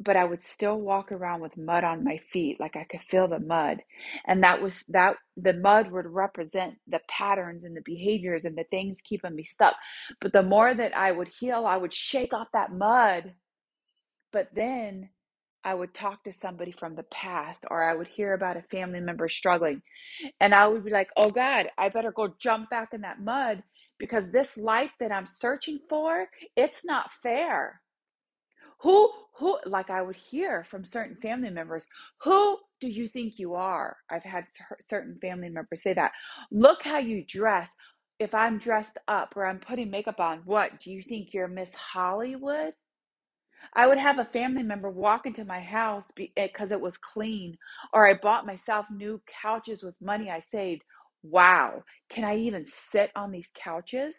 but 0.00 0.16
I 0.16 0.24
would 0.24 0.42
still 0.42 0.78
walk 0.80 1.12
around 1.12 1.40
with 1.40 1.56
mud 1.56 1.84
on 1.84 2.04
my 2.04 2.18
feet, 2.32 2.58
like 2.60 2.76
I 2.76 2.84
could 2.84 3.02
feel 3.08 3.28
the 3.28 3.38
mud. 3.38 3.78
And 4.26 4.42
that 4.42 4.62
was 4.62 4.84
that 4.88 5.16
the 5.36 5.54
mud 5.54 5.90
would 5.90 6.06
represent 6.06 6.74
the 6.86 7.00
patterns 7.08 7.64
and 7.64 7.76
the 7.76 7.82
behaviors 7.84 8.44
and 8.44 8.56
the 8.56 8.64
things 8.70 8.98
keeping 9.04 9.34
me 9.34 9.44
stuck. 9.44 9.74
But 10.20 10.32
the 10.32 10.42
more 10.42 10.74
that 10.74 10.96
I 10.96 11.12
would 11.12 11.28
heal, 11.40 11.66
I 11.66 11.76
would 11.76 11.94
shake 11.94 12.34
off 12.34 12.48
that 12.52 12.72
mud. 12.72 13.34
But 14.32 14.48
then 14.54 15.10
I 15.64 15.74
would 15.74 15.94
talk 15.94 16.24
to 16.24 16.32
somebody 16.32 16.72
from 16.72 16.96
the 16.96 17.04
past, 17.12 17.64
or 17.70 17.82
I 17.82 17.94
would 17.94 18.08
hear 18.08 18.34
about 18.34 18.56
a 18.56 18.62
family 18.70 19.00
member 19.00 19.28
struggling, 19.28 19.82
and 20.40 20.54
I 20.54 20.68
would 20.68 20.84
be 20.84 20.90
like, 20.90 21.10
oh 21.16 21.30
God, 21.30 21.68
I 21.78 21.90
better 21.90 22.12
go 22.12 22.34
jump 22.40 22.70
back 22.70 22.90
in 22.94 23.02
that 23.02 23.20
mud 23.20 23.62
because 24.00 24.32
this 24.32 24.58
life 24.58 24.92
that 25.00 25.12
I'm 25.12 25.28
searching 25.28 25.80
for, 25.90 26.28
it's 26.56 26.84
not 26.84 27.12
fair 27.14 27.82
who, 28.82 29.10
who, 29.38 29.58
like 29.66 29.90
I 29.90 30.02
would 30.02 30.16
hear 30.16 30.64
from 30.64 30.84
certain 30.84 31.16
family 31.22 31.50
members, 31.50 31.86
who 32.22 32.58
do 32.80 32.88
you 32.88 33.08
think 33.08 33.38
you 33.38 33.54
are? 33.54 33.96
I've 34.10 34.24
had 34.24 34.46
certain 34.88 35.18
family 35.20 35.50
members 35.50 35.82
say 35.82 35.94
that. 35.94 36.12
Look 36.52 36.84
how 36.84 36.98
you 36.98 37.24
dress. 37.26 37.70
If 38.20 38.34
I'm 38.34 38.58
dressed 38.58 38.98
up 39.08 39.34
or 39.36 39.46
I'm 39.46 39.60
putting 39.60 39.90
makeup 39.90 40.20
on, 40.20 40.42
what 40.46 40.80
do 40.80 40.92
you 40.92 41.02
think 41.02 41.34
you're 41.34 41.48
Miss 41.48 41.74
Hollywood? 41.74 42.74
I 43.74 43.86
would 43.86 43.98
have 43.98 44.18
a 44.18 44.24
family 44.24 44.62
member 44.62 44.90
walk 44.90 45.26
into 45.26 45.44
my 45.44 45.60
house 45.60 46.10
because 46.16 46.72
eh, 46.72 46.74
it 46.74 46.80
was 46.80 46.98
clean, 46.98 47.56
or 47.92 48.06
I 48.06 48.14
bought 48.14 48.46
myself 48.46 48.86
new 48.90 49.22
couches 49.42 49.82
with 49.82 49.94
money 50.00 50.30
I 50.30 50.40
saved. 50.40 50.82
Wow, 51.22 51.84
can 52.10 52.24
I 52.24 52.36
even 52.38 52.66
sit 52.66 53.10
on 53.16 53.30
these 53.32 53.50
couches? 53.54 54.16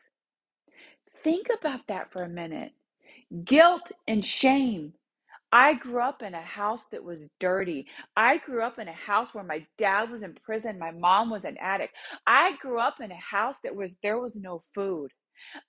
Think 1.24 1.48
about 1.58 1.81
that 1.88 2.12
for 2.12 2.24
a 2.24 2.29
minute. 2.29 2.74
Guilt 3.46 3.91
and 4.08 4.25
shame. 4.25 4.93
I 5.51 5.74
grew 5.75 6.01
up 6.01 6.22
in 6.24 6.34
a 6.36 6.41
house 6.41 6.86
that 6.91 7.03
was 7.03 7.29
dirty. 7.39 7.88
I 8.15 8.38
grew 8.38 8.63
up 8.63 8.79
in 8.79 8.88
a 8.88 8.93
house 8.93 9.34
where 9.34 9.43
my 9.43 9.65
dad 9.77 10.10
was 10.12 10.24
in 10.24 10.36
prison, 10.46 10.79
my 10.79 10.91
mom 10.91 11.29
was 11.29 11.43
an 11.46 11.58
addict. 11.60 11.96
I 12.27 12.55
grew 12.58 12.79
up 12.79 13.01
in 13.01 13.12
a 13.12 13.17
house 13.17 13.58
that 13.63 13.75
was 13.75 13.96
there 14.03 14.20
was 14.20 14.36
no 14.36 14.62
food. 14.75 15.12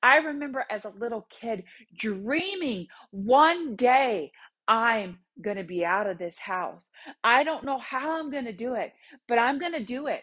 I 0.02 0.18
remember 0.18 0.66
as 0.70 0.84
a 0.84 0.90
little 0.98 1.26
kid 1.30 1.64
dreaming 1.98 2.88
one 3.12 3.76
day 3.76 4.32
I'm 4.68 5.18
going 5.42 5.58
to 5.58 5.64
be 5.64 5.84
out 5.84 6.08
of 6.08 6.18
this 6.18 6.38
house. 6.38 6.82
I 7.24 7.44
don't 7.44 7.64
know 7.64 7.78
how 7.78 8.18
I'm 8.18 8.30
going 8.30 8.46
to 8.46 8.52
do 8.54 8.74
it, 8.74 8.92
but 9.28 9.38
I'm 9.38 9.58
going 9.58 9.72
to 9.72 9.84
do 9.84 10.08
it. 10.08 10.22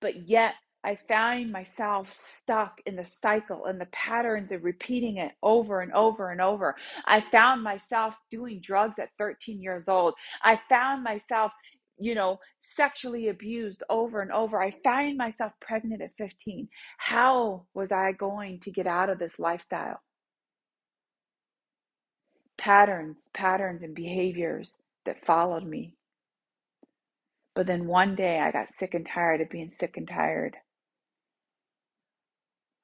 But 0.00 0.28
yet 0.28 0.54
I 0.84 0.96
find 1.08 1.52
myself 1.52 2.16
stuck 2.40 2.80
in 2.86 2.96
the 2.96 3.04
cycle 3.04 3.66
and 3.66 3.80
the 3.80 3.88
patterns 3.88 4.52
of 4.52 4.64
repeating 4.64 5.18
it 5.18 5.32
over 5.42 5.82
and 5.82 5.92
over 5.92 6.30
and 6.30 6.40
over. 6.40 6.76
I 7.06 7.22
found 7.32 7.64
myself 7.64 8.18
doing 8.30 8.60
drugs 8.62 8.98
at 9.00 9.10
13 9.18 9.62
years 9.62 9.88
old. 9.88 10.14
I 10.42 10.60
found 10.70 11.04
myself, 11.04 11.52
you 11.98 12.14
know, 12.14 12.38
sexually 12.62 13.28
abused 13.28 13.84
over 13.90 14.22
and 14.22 14.32
over. 14.32 14.62
I 14.62 14.72
find 14.84 15.18
myself 15.18 15.52
pregnant 15.60 16.02
at 16.02 16.12
15. 16.18 16.68
How 16.98 17.66
was 17.74 17.92
I 17.92 18.12
going 18.12 18.60
to 18.62 18.72
get 18.72 18.86
out 18.86 19.10
of 19.10 19.20
this 19.20 19.38
lifestyle? 19.40 20.00
Patterns, 22.58 23.18
patterns, 23.34 23.82
and 23.82 23.94
behaviors 23.96 24.76
that 25.06 25.26
followed 25.26 25.64
me. 25.66 25.97
But 27.58 27.66
then 27.66 27.88
one 27.88 28.14
day 28.14 28.38
I 28.38 28.52
got 28.52 28.68
sick 28.68 28.94
and 28.94 29.04
tired 29.04 29.40
of 29.40 29.50
being 29.50 29.68
sick 29.68 29.96
and 29.96 30.06
tired. 30.06 30.58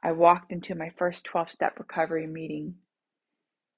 I 0.02 0.10
walked 0.10 0.50
into 0.50 0.74
my 0.74 0.90
first 0.98 1.24
12 1.26 1.52
step 1.52 1.78
recovery 1.78 2.26
meeting, 2.26 2.74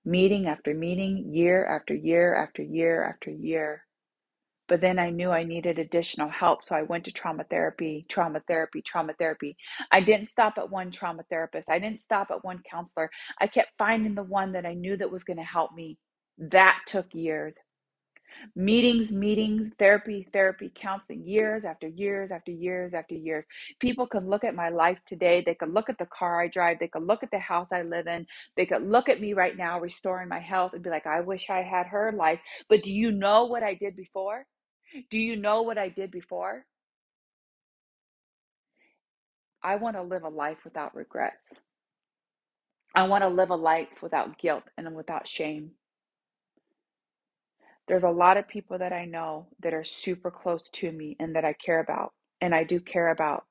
meeting 0.07 0.47
after 0.47 0.73
meeting, 0.73 1.35
year 1.35 1.67
after 1.67 1.95
year 1.95 2.35
after 2.35 2.63
year 2.63 3.05
after 3.05 3.31
year. 3.31 3.85
But 4.69 4.81
then 4.81 4.99
I 4.99 5.11
knew 5.11 5.31
I 5.31 5.45
needed 5.45 5.79
additional 5.79 6.31
help, 6.31 6.65
so 6.65 6.75
I 6.75 6.81
went 6.81 7.05
to 7.05 7.13
trauma 7.13 7.45
therapy, 7.45 8.07
trauma 8.09 8.41
therapy, 8.49 8.81
trauma 8.81 9.13
therapy. 9.19 9.59
I 9.93 10.01
didn't 10.01 10.31
stop 10.31 10.57
at 10.57 10.71
one 10.71 10.91
trauma 10.91 11.25
therapist. 11.29 11.69
I 11.69 11.79
didn't 11.79 12.01
stop 12.01 12.31
at 12.31 12.43
one 12.43 12.63
counselor. 12.71 13.11
I 13.39 13.49
kept 13.49 13.73
finding 13.77 14.15
the 14.15 14.23
one 14.23 14.53
that 14.53 14.65
I 14.65 14.73
knew 14.73 14.97
that 14.97 15.11
was 15.11 15.25
going 15.25 15.37
to 15.37 15.43
help 15.43 15.75
me. 15.75 15.99
That 16.39 16.81
took 16.87 17.15
years 17.15 17.55
meetings, 18.55 19.11
meetings, 19.11 19.73
therapy, 19.79 20.27
therapy, 20.33 20.73
counseling, 20.75 21.27
years 21.27 21.65
after 21.65 21.89
years 21.89 22.31
after 22.31 22.51
years 22.51 22.95
after 22.95 23.15
years. 23.15 23.45
People 23.81 24.07
can 24.07 24.29
look 24.29 24.45
at 24.45 24.55
my 24.55 24.69
life 24.69 24.99
today. 25.07 25.43
They 25.45 25.55
can 25.55 25.73
look 25.73 25.89
at 25.89 25.99
the 25.99 26.07
car 26.07 26.41
I 26.43 26.49
drive. 26.49 26.79
They 26.79 26.89
can 26.89 27.07
look 27.07 27.23
at 27.23 27.31
the 27.31 27.39
house 27.39 27.69
I 27.73 27.83
live 27.83 28.07
in. 28.07 28.27
They 28.57 28.67
could 28.67 28.83
look 28.83 29.09
at 29.09 29.21
me 29.21 29.33
right 29.35 29.57
now, 29.57 29.81
restoring 29.81 30.29
my 30.29 30.41
health, 30.41 30.73
and 30.75 30.83
be 30.83 30.91
like, 30.91 31.07
I 31.07 31.21
wish 31.21 31.51
I 31.51 31.63
had 31.63 31.87
her 31.87 32.13
life. 32.13 32.41
But 32.69 32.83
do 32.83 32.93
you 32.93 33.13
know 33.13 33.47
what 33.47 33.63
I 33.63 33.75
did 33.75 33.97
before? 33.97 34.47
Do 35.11 35.19
you 35.19 35.37
know 35.37 35.63
what 35.63 35.79
I 35.79 35.89
did 35.89 36.11
before? 36.11 36.65
I 39.63 39.77
want 39.77 39.97
to 39.97 40.03
live 40.03 40.23
a 40.23 40.29
life 40.29 40.59
without 40.65 40.95
regrets. 40.95 41.53
I 42.95 43.09
want 43.09 43.23
to 43.23 43.29
live 43.29 43.51
a 43.51 43.57
life 43.57 44.03
without 44.03 44.39
guilt 44.39 44.65
and 44.79 44.95
without 44.95 45.29
shame. 45.29 45.73
There's 47.89 48.05
a 48.05 48.11
lot 48.11 48.37
of 48.37 48.49
people 48.49 48.79
that 48.79 48.93
I 48.93 49.05
know 49.05 49.49
that 49.63 49.75
are 49.75 49.85
super 49.85 50.31
close 50.31 50.69
to 50.71 50.91
me 50.91 51.17
and 51.21 51.37
that 51.37 51.45
I 51.45 51.53
care 51.53 51.81
about, 51.81 52.13
and 52.41 52.55
I 52.55 52.65
do 52.65 52.81
care 52.81 53.11
about, 53.11 53.45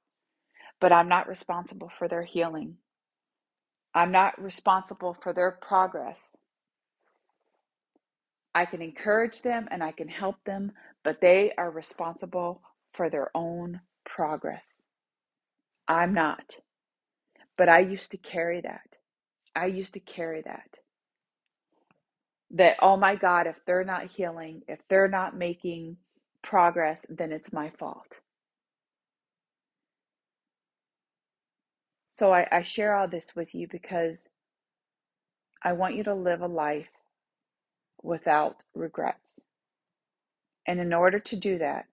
but 0.82 0.92
I'm 0.92 1.08
not 1.08 1.28
responsible 1.28 1.92
for 1.98 2.08
their 2.08 2.24
healing. 2.24 2.78
I'm 3.94 4.12
not 4.12 4.42
responsible 4.42 5.18
for 5.22 5.34
their 5.34 5.52
progress. 5.52 6.20
I 8.54 8.66
can 8.66 8.82
encourage 8.82 9.42
them 9.42 9.68
and 9.72 9.84
I 9.84 9.92
can 9.92 10.08
help 10.10 10.38
them, 10.46 10.72
but 11.04 11.22
they 11.22 11.54
are 11.58 11.72
responsible 11.72 12.62
for 12.94 13.10
their 13.10 13.30
own 13.36 13.82
progress. 14.06 14.66
I'm 15.88 16.14
not. 16.14 16.58
But 17.58 17.70
I 17.70 17.80
used 17.80 18.12
to 18.12 18.18
carry 18.18 18.62
that. 18.62 18.98
I 19.56 19.68
used 19.68 19.94
to 19.94 20.00
carry 20.02 20.42
that 20.42 20.70
that, 22.56 22.78
oh 22.82 22.98
my 22.98 23.16
God, 23.18 23.48
if 23.48 23.58
they're 23.68 23.86
not 23.86 24.08
healing, 24.08 24.64
if 24.70 24.82
they're 24.90 25.10
not 25.10 25.38
making 25.38 25.98
progress, 26.44 27.06
then 27.10 27.34
it's 27.34 27.54
my 27.54 27.72
fault. 27.80 28.18
So 32.12 32.34
I, 32.34 32.48
I 32.52 32.64
share 32.64 32.96
all 32.96 33.08
this 33.10 33.36
with 33.36 33.56
you 33.56 33.68
because 33.72 34.18
I 35.64 35.74
want 35.74 35.96
you 35.96 36.04
to 36.06 36.16
live 36.16 36.42
a 36.42 36.48
life 36.48 36.90
without 38.04 38.64
regrets. 38.76 39.40
And 40.68 40.80
in 40.80 40.94
order 40.94 41.20
to 41.20 41.38
do 41.38 41.60
that, 41.60 41.86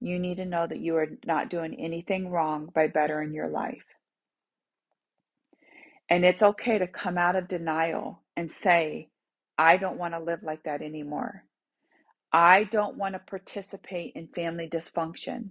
you 0.00 0.18
need 0.18 0.38
to 0.38 0.46
know 0.46 0.66
that 0.66 0.80
you 0.80 0.96
are 0.96 1.08
not 1.26 1.50
doing 1.50 1.74
anything 1.80 2.30
wrong 2.30 2.70
by 2.74 2.88
bettering 2.88 3.34
your 3.34 3.48
life. 3.48 3.84
And 6.10 6.24
it's 6.24 6.42
okay 6.42 6.78
to 6.78 6.86
come 6.88 7.18
out 7.18 7.36
of 7.36 7.48
denial 7.48 8.22
and 8.36 8.50
say, 8.52 9.08
I 9.58 9.76
don't 9.76 9.98
want 9.98 10.14
to 10.14 10.20
live 10.20 10.42
like 10.42 10.64
that 10.64 10.82
anymore. 10.82 11.44
I 12.32 12.64
don't 12.64 12.96
want 12.96 13.14
to 13.14 13.20
participate 13.20 14.12
in 14.16 14.28
family 14.28 14.68
dysfunction. 14.68 15.50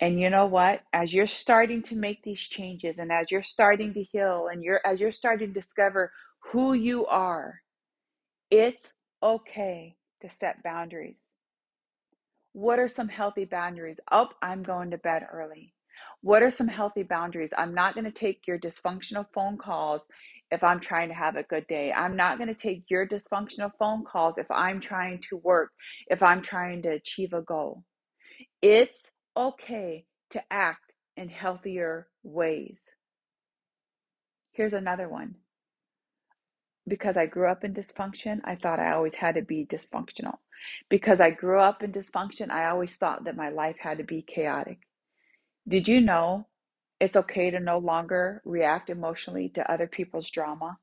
And 0.00 0.20
you 0.20 0.30
know 0.30 0.46
what? 0.46 0.82
As 0.92 1.12
you're 1.14 1.26
starting 1.26 1.82
to 1.84 1.96
make 1.96 2.22
these 2.22 2.40
changes 2.40 2.98
and 2.98 3.10
as 3.12 3.30
you're 3.30 3.42
starting 3.42 3.94
to 3.94 4.02
heal 4.02 4.48
and 4.50 4.62
you're 4.62 4.80
as 4.84 5.00
you're 5.00 5.10
starting 5.10 5.48
to 5.48 5.54
discover 5.54 6.12
who 6.52 6.74
you 6.74 7.06
are, 7.06 7.60
it's 8.50 8.92
okay 9.22 9.96
to 10.22 10.30
set 10.30 10.62
boundaries. 10.62 11.18
What 12.52 12.78
are 12.78 12.88
some 12.88 13.08
healthy 13.08 13.44
boundaries? 13.44 13.98
Oh, 14.12 14.28
I'm 14.42 14.62
going 14.62 14.90
to 14.92 14.98
bed 14.98 15.26
early. 15.32 15.74
What 16.22 16.42
are 16.42 16.50
some 16.50 16.68
healthy 16.68 17.02
boundaries? 17.02 17.50
I'm 17.56 17.74
not 17.74 17.94
going 17.94 18.04
to 18.04 18.12
take 18.12 18.46
your 18.46 18.58
dysfunctional 18.58 19.26
phone 19.34 19.58
calls 19.58 20.02
if 20.50 20.62
I'm 20.62 20.80
trying 20.80 21.08
to 21.08 21.14
have 21.14 21.36
a 21.36 21.42
good 21.42 21.66
day. 21.66 21.92
I'm 21.92 22.16
not 22.16 22.38
going 22.38 22.48
to 22.48 22.54
take 22.54 22.84
your 22.88 23.06
dysfunctional 23.06 23.72
phone 23.78 24.04
calls 24.04 24.38
if 24.38 24.50
I'm 24.50 24.80
trying 24.80 25.20
to 25.28 25.36
work, 25.36 25.70
if 26.08 26.22
I'm 26.22 26.42
trying 26.42 26.82
to 26.82 26.90
achieve 26.90 27.32
a 27.32 27.42
goal. 27.42 27.82
It's 28.62 29.10
okay 29.36 30.06
to 30.30 30.42
act 30.50 30.92
in 31.16 31.28
healthier 31.28 32.08
ways. 32.22 32.80
Here's 34.52 34.72
another 34.72 35.08
one. 35.08 35.36
Because 36.86 37.16
I 37.16 37.26
grew 37.26 37.48
up 37.48 37.64
in 37.64 37.74
dysfunction, 37.74 38.40
I 38.44 38.56
thought 38.56 38.78
I 38.78 38.92
always 38.92 39.14
had 39.14 39.36
to 39.36 39.42
be 39.42 39.66
dysfunctional. 39.66 40.36
Because 40.88 41.20
I 41.20 41.30
grew 41.30 41.58
up 41.58 41.82
in 41.82 41.92
dysfunction, 41.92 42.50
I 42.50 42.68
always 42.68 42.94
thought 42.96 43.24
that 43.24 43.36
my 43.36 43.48
life 43.48 43.76
had 43.80 43.98
to 43.98 44.04
be 44.04 44.22
chaotic. 44.22 44.78
Did 45.66 45.88
you 45.88 46.00
know 46.00 46.46
it's 47.00 47.16
okay 47.16 47.50
to 47.50 47.60
no 47.60 47.78
longer 47.78 48.40
react 48.44 48.90
emotionally 48.90 49.50
to 49.50 49.70
other 49.70 49.86
people's 49.86 50.30
drama. 50.30 50.78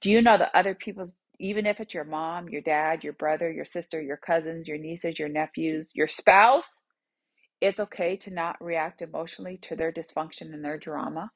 Do 0.00 0.10
you 0.10 0.18
hmm. 0.18 0.24
know 0.24 0.38
that 0.38 0.50
other 0.54 0.74
people's, 0.74 1.14
even 1.38 1.66
if 1.66 1.80
it's 1.80 1.94
your 1.94 2.04
mom, 2.04 2.48
your 2.48 2.62
dad, 2.62 3.04
your 3.04 3.12
brother, 3.12 3.50
your 3.50 3.64
sister, 3.64 4.00
your 4.00 4.16
cousins, 4.16 4.66
your 4.68 4.78
nieces, 4.78 5.18
your 5.18 5.28
nephews, 5.28 5.90
your 5.94 6.08
spouse, 6.08 6.68
it's 7.60 7.80
okay 7.80 8.16
to 8.18 8.30
not 8.32 8.62
react 8.62 9.02
emotionally 9.02 9.58
to 9.62 9.76
their 9.76 9.92
dysfunction 9.92 10.52
and 10.54 10.64
their 10.64 10.78
drama? 10.78 11.30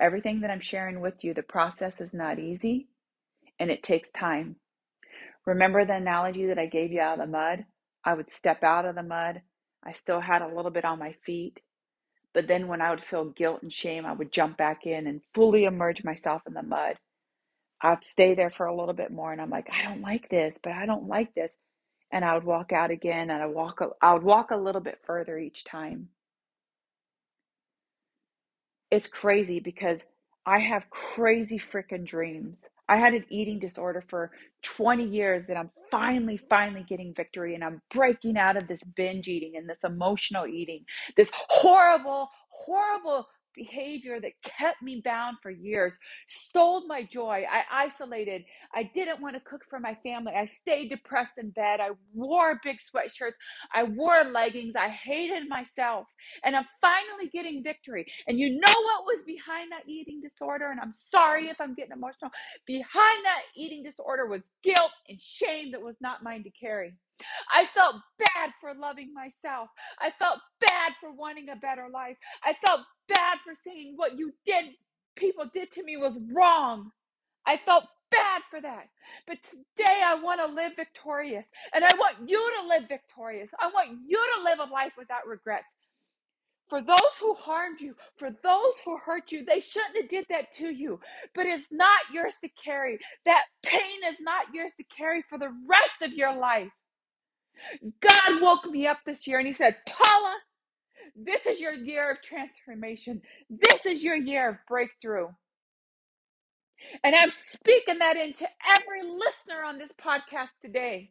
Everything 0.00 0.40
that 0.40 0.50
I'm 0.50 0.60
sharing 0.60 1.00
with 1.00 1.22
you, 1.24 1.34
the 1.34 1.42
process 1.42 2.00
is 2.00 2.14
not 2.14 2.38
easy 2.38 2.88
and 3.58 3.70
it 3.70 3.82
takes 3.82 4.10
time. 4.10 4.56
Remember 5.46 5.84
the 5.84 5.94
analogy 5.96 6.46
that 6.46 6.58
I 6.58 6.66
gave 6.66 6.92
you 6.92 7.00
out 7.00 7.18
of 7.18 7.26
the 7.26 7.32
mud? 7.32 7.64
I 8.04 8.14
would 8.14 8.30
step 8.30 8.62
out 8.62 8.86
of 8.86 8.94
the 8.94 9.02
mud. 9.02 9.42
I 9.84 9.92
still 9.92 10.20
had 10.20 10.42
a 10.42 10.54
little 10.54 10.70
bit 10.70 10.84
on 10.84 10.98
my 10.98 11.12
feet. 11.24 11.60
But 12.34 12.48
then 12.48 12.68
when 12.68 12.80
I 12.80 12.90
would 12.90 13.04
feel 13.04 13.26
guilt 13.26 13.62
and 13.62 13.72
shame, 13.72 14.06
I 14.06 14.12
would 14.12 14.32
jump 14.32 14.56
back 14.56 14.86
in 14.86 15.06
and 15.06 15.22
fully 15.34 15.64
immerse 15.64 16.04
myself 16.04 16.42
in 16.46 16.54
the 16.54 16.62
mud. 16.62 16.96
I'd 17.82 18.04
stay 18.04 18.34
there 18.34 18.50
for 18.50 18.66
a 18.66 18.76
little 18.76 18.94
bit 18.94 19.12
more 19.12 19.32
and 19.32 19.40
I'm 19.40 19.50
like, 19.50 19.68
I 19.72 19.82
don't 19.82 20.02
like 20.02 20.28
this, 20.28 20.56
but 20.62 20.72
I 20.72 20.86
don't 20.86 21.08
like 21.08 21.34
this. 21.34 21.54
And 22.12 22.24
I 22.24 22.34
would 22.34 22.44
walk 22.44 22.72
out 22.72 22.90
again 22.90 23.30
and 23.30 23.42
I 23.42 23.46
walk 23.46 23.80
I 24.02 24.14
would 24.14 24.22
walk 24.22 24.50
a 24.50 24.56
little 24.56 24.80
bit 24.80 25.00
further 25.06 25.38
each 25.38 25.64
time. 25.64 26.08
It's 28.90 29.08
crazy 29.08 29.60
because 29.60 30.00
I 30.46 30.60
have 30.60 30.90
crazy 30.90 31.58
freaking 31.58 32.04
dreams. 32.06 32.60
I 32.90 32.98
had 32.98 33.14
an 33.14 33.26
eating 33.30 33.60
disorder 33.60 34.04
for 34.08 34.32
20 34.64 35.04
years 35.04 35.46
that 35.48 35.56
I'm 35.56 35.70
finally, 35.90 36.38
finally 36.50 36.84
getting 36.88 37.14
victory 37.14 37.54
and 37.56 37.64
I'm 37.64 37.82
breaking 37.92 38.38
out 38.38 38.58
of 38.58 38.68
this 38.68 38.82
binge 38.96 39.28
eating 39.28 39.56
and 39.56 39.70
this 39.70 39.84
emotional 39.84 40.46
eating, 40.48 40.84
this 41.16 41.30
horrible, 41.34 42.30
horrible 42.50 43.28
behavior 43.60 44.20
that 44.20 44.32
kept 44.42 44.82
me 44.82 45.02
bound 45.04 45.38
for 45.42 45.50
years, 45.50 45.94
stole 46.28 46.86
my 46.86 47.02
joy. 47.02 47.44
I 47.50 47.84
isolated. 47.84 48.44
I 48.74 48.90
didn't 48.94 49.20
want 49.20 49.34
to 49.36 49.40
cook 49.40 49.62
for 49.68 49.80
my 49.80 49.96
family. 50.02 50.32
I 50.36 50.46
stayed 50.46 50.90
depressed 50.90 51.38
in 51.38 51.50
bed. 51.50 51.80
I 51.80 51.90
wore 52.14 52.60
big 52.64 52.78
sweatshirts. 52.78 53.34
I 53.74 53.84
wore 53.84 54.24
leggings. 54.24 54.74
I 54.78 54.88
hated 54.88 55.48
myself. 55.48 56.06
And 56.44 56.56
I'm 56.56 56.66
finally 56.80 57.30
getting 57.32 57.62
victory. 57.62 58.06
And 58.26 58.38
you 58.38 58.50
know 58.50 58.74
what 58.84 59.04
was 59.06 59.22
behind 59.24 59.72
that 59.72 59.88
eating 59.88 60.20
disorder? 60.22 60.70
And 60.70 60.80
I'm 60.80 60.92
sorry 60.94 61.48
if 61.48 61.60
I'm 61.60 61.74
getting 61.74 61.92
emotional. 61.92 62.30
Behind 62.66 63.24
that 63.24 63.42
eating 63.56 63.82
disorder 63.82 64.26
was 64.26 64.42
guilt 64.62 64.92
and 65.08 65.20
shame 65.20 65.72
that 65.72 65.82
was 65.82 65.96
not 66.00 66.22
mine 66.22 66.44
to 66.44 66.50
carry. 66.50 66.94
I 67.52 67.66
felt 67.74 67.96
bad 68.18 68.50
for 68.60 68.74
loving 68.74 69.12
myself. 69.14 69.68
I 70.00 70.12
felt 70.18 70.40
bad 70.60 70.92
for 71.00 71.12
wanting 71.12 71.48
a 71.50 71.56
better 71.56 71.88
life. 71.92 72.16
I 72.44 72.56
felt 72.66 72.82
bad 73.08 73.38
for 73.44 73.54
saying 73.66 73.94
what 73.96 74.18
you 74.18 74.32
did, 74.46 74.66
people 75.16 75.44
did 75.52 75.72
to 75.72 75.84
me 75.84 75.96
was 75.96 76.18
wrong. 76.32 76.90
I 77.46 77.58
felt 77.64 77.84
bad 78.10 78.42
for 78.50 78.60
that. 78.60 78.86
But 79.26 79.38
today 79.50 80.02
I 80.04 80.20
want 80.22 80.40
to 80.40 80.54
live 80.54 80.72
victorious. 80.76 81.44
And 81.74 81.84
I 81.84 81.90
want 81.98 82.28
you 82.28 82.52
to 82.60 82.68
live 82.68 82.88
victorious. 82.88 83.50
I 83.60 83.68
want 83.68 83.98
you 84.06 84.18
to 84.36 84.44
live 84.44 84.58
a 84.60 84.72
life 84.72 84.92
without 84.98 85.26
regrets. 85.26 85.66
For 86.68 86.80
those 86.82 87.16
who 87.20 87.34
harmed 87.34 87.80
you, 87.80 87.94
for 88.18 88.30
those 88.42 88.74
who 88.84 88.96
hurt 88.98 89.32
you, 89.32 89.44
they 89.44 89.60
shouldn't 89.60 89.96
have 89.96 90.08
did 90.08 90.26
that 90.30 90.52
to 90.54 90.68
you. 90.70 91.00
But 91.34 91.46
it's 91.46 91.70
not 91.72 92.00
yours 92.12 92.34
to 92.42 92.50
carry. 92.64 92.98
That 93.26 93.44
pain 93.62 94.00
is 94.08 94.18
not 94.20 94.46
yours 94.54 94.72
to 94.78 94.84
carry 94.84 95.22
for 95.28 95.38
the 95.38 95.50
rest 95.68 96.02
of 96.02 96.12
your 96.12 96.34
life. 96.36 96.70
God 98.00 98.42
woke 98.42 98.66
me 98.66 98.86
up 98.86 98.98
this 99.06 99.26
year 99.26 99.38
and 99.38 99.46
He 99.46 99.54
said, 99.54 99.76
Paula, 99.86 100.36
this 101.16 101.46
is 101.46 101.60
your 101.60 101.72
year 101.74 102.10
of 102.12 102.22
transformation. 102.22 103.22
This 103.50 103.86
is 103.86 104.02
your 104.02 104.16
year 104.16 104.50
of 104.50 104.56
breakthrough. 104.68 105.28
And 107.04 107.14
I'm 107.14 107.32
speaking 107.36 107.98
that 107.98 108.16
into 108.16 108.46
every 108.78 109.02
listener 109.02 109.64
on 109.64 109.78
this 109.78 109.92
podcast 110.02 110.48
today. 110.62 111.10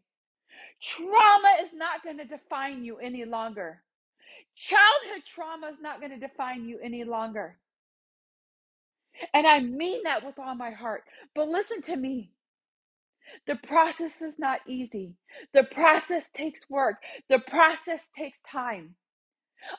Trauma 0.81 1.63
is 1.63 1.69
not 1.73 2.03
going 2.03 2.17
to 2.17 2.25
define 2.25 2.83
you 2.83 2.97
any 2.97 3.25
longer. 3.25 3.81
Childhood 4.55 5.23
trauma 5.25 5.67
is 5.67 5.79
not 5.81 5.99
going 6.01 6.11
to 6.11 6.27
define 6.27 6.65
you 6.67 6.79
any 6.83 7.03
longer. 7.03 7.57
And 9.33 9.47
I 9.47 9.59
mean 9.61 10.03
that 10.03 10.25
with 10.25 10.39
all 10.39 10.55
my 10.55 10.71
heart. 10.71 11.03
But 11.35 11.49
listen 11.49 11.81
to 11.83 11.95
me. 11.95 12.31
The 13.47 13.55
process 13.67 14.21
is 14.21 14.35
not 14.39 14.61
easy. 14.67 15.15
The 15.53 15.63
process 15.63 16.25
takes 16.35 16.61
work. 16.69 16.97
The 17.29 17.39
process 17.39 18.01
takes 18.17 18.37
time. 18.51 18.95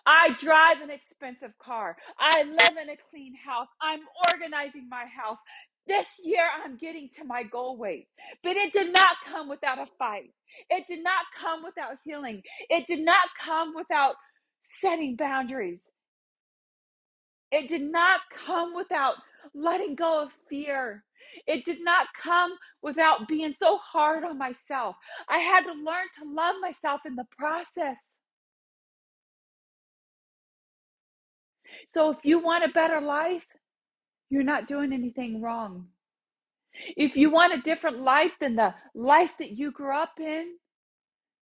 I 0.06 0.30
drive 0.38 0.80
an 0.82 0.90
expensive 0.90 1.56
car. 1.62 1.96
I 2.18 2.44
live 2.44 2.78
in 2.82 2.90
a 2.90 2.96
clean 3.10 3.34
house. 3.36 3.68
I'm 3.82 4.00
organizing 4.32 4.88
my 4.90 5.04
house. 5.06 5.38
This 5.86 6.06
year 6.24 6.44
I'm 6.64 6.76
getting 6.78 7.10
to 7.18 7.24
my 7.24 7.44
goal 7.44 7.78
weight. 7.78 8.08
But 8.42 8.56
it 8.56 8.72
did 8.72 8.92
not 8.92 9.16
come 9.28 9.48
without 9.48 9.78
a 9.78 9.86
fight. 9.98 10.32
It 10.70 10.86
did 10.88 11.02
not 11.02 11.24
come 11.40 11.64
without 11.64 11.98
healing. 12.04 12.42
It 12.70 12.86
did 12.88 13.00
not 13.04 13.28
come 13.44 13.74
without 13.74 14.16
setting 14.80 15.16
boundaries. 15.16 15.80
It 17.52 17.68
did 17.68 17.82
not 17.82 18.20
come 18.46 18.74
without 18.76 19.16
letting 19.54 19.94
go 19.96 20.24
of 20.24 20.30
fear. 20.50 21.04
It 21.46 21.64
did 21.64 21.82
not 21.82 22.08
come 22.22 22.52
without 22.82 23.28
being 23.28 23.54
so 23.58 23.78
hard 23.78 24.24
on 24.24 24.38
myself. 24.38 24.96
I 25.28 25.38
had 25.38 25.62
to 25.62 25.72
learn 25.72 26.06
to 26.22 26.34
love 26.34 26.56
myself 26.60 27.02
in 27.06 27.16
the 27.16 27.26
process. 27.38 27.96
So 31.88 32.10
if 32.10 32.18
you 32.24 32.38
want 32.38 32.64
a 32.64 32.68
better 32.68 33.00
life, 33.00 33.44
you're 34.30 34.42
not 34.42 34.68
doing 34.68 34.92
anything 34.92 35.42
wrong. 35.42 35.88
If 36.96 37.16
you 37.16 37.30
want 37.30 37.54
a 37.54 37.62
different 37.62 38.02
life 38.02 38.32
than 38.40 38.56
the 38.56 38.74
life 38.94 39.32
that 39.38 39.52
you 39.52 39.72
grew 39.72 39.96
up 39.96 40.14
in, 40.18 40.54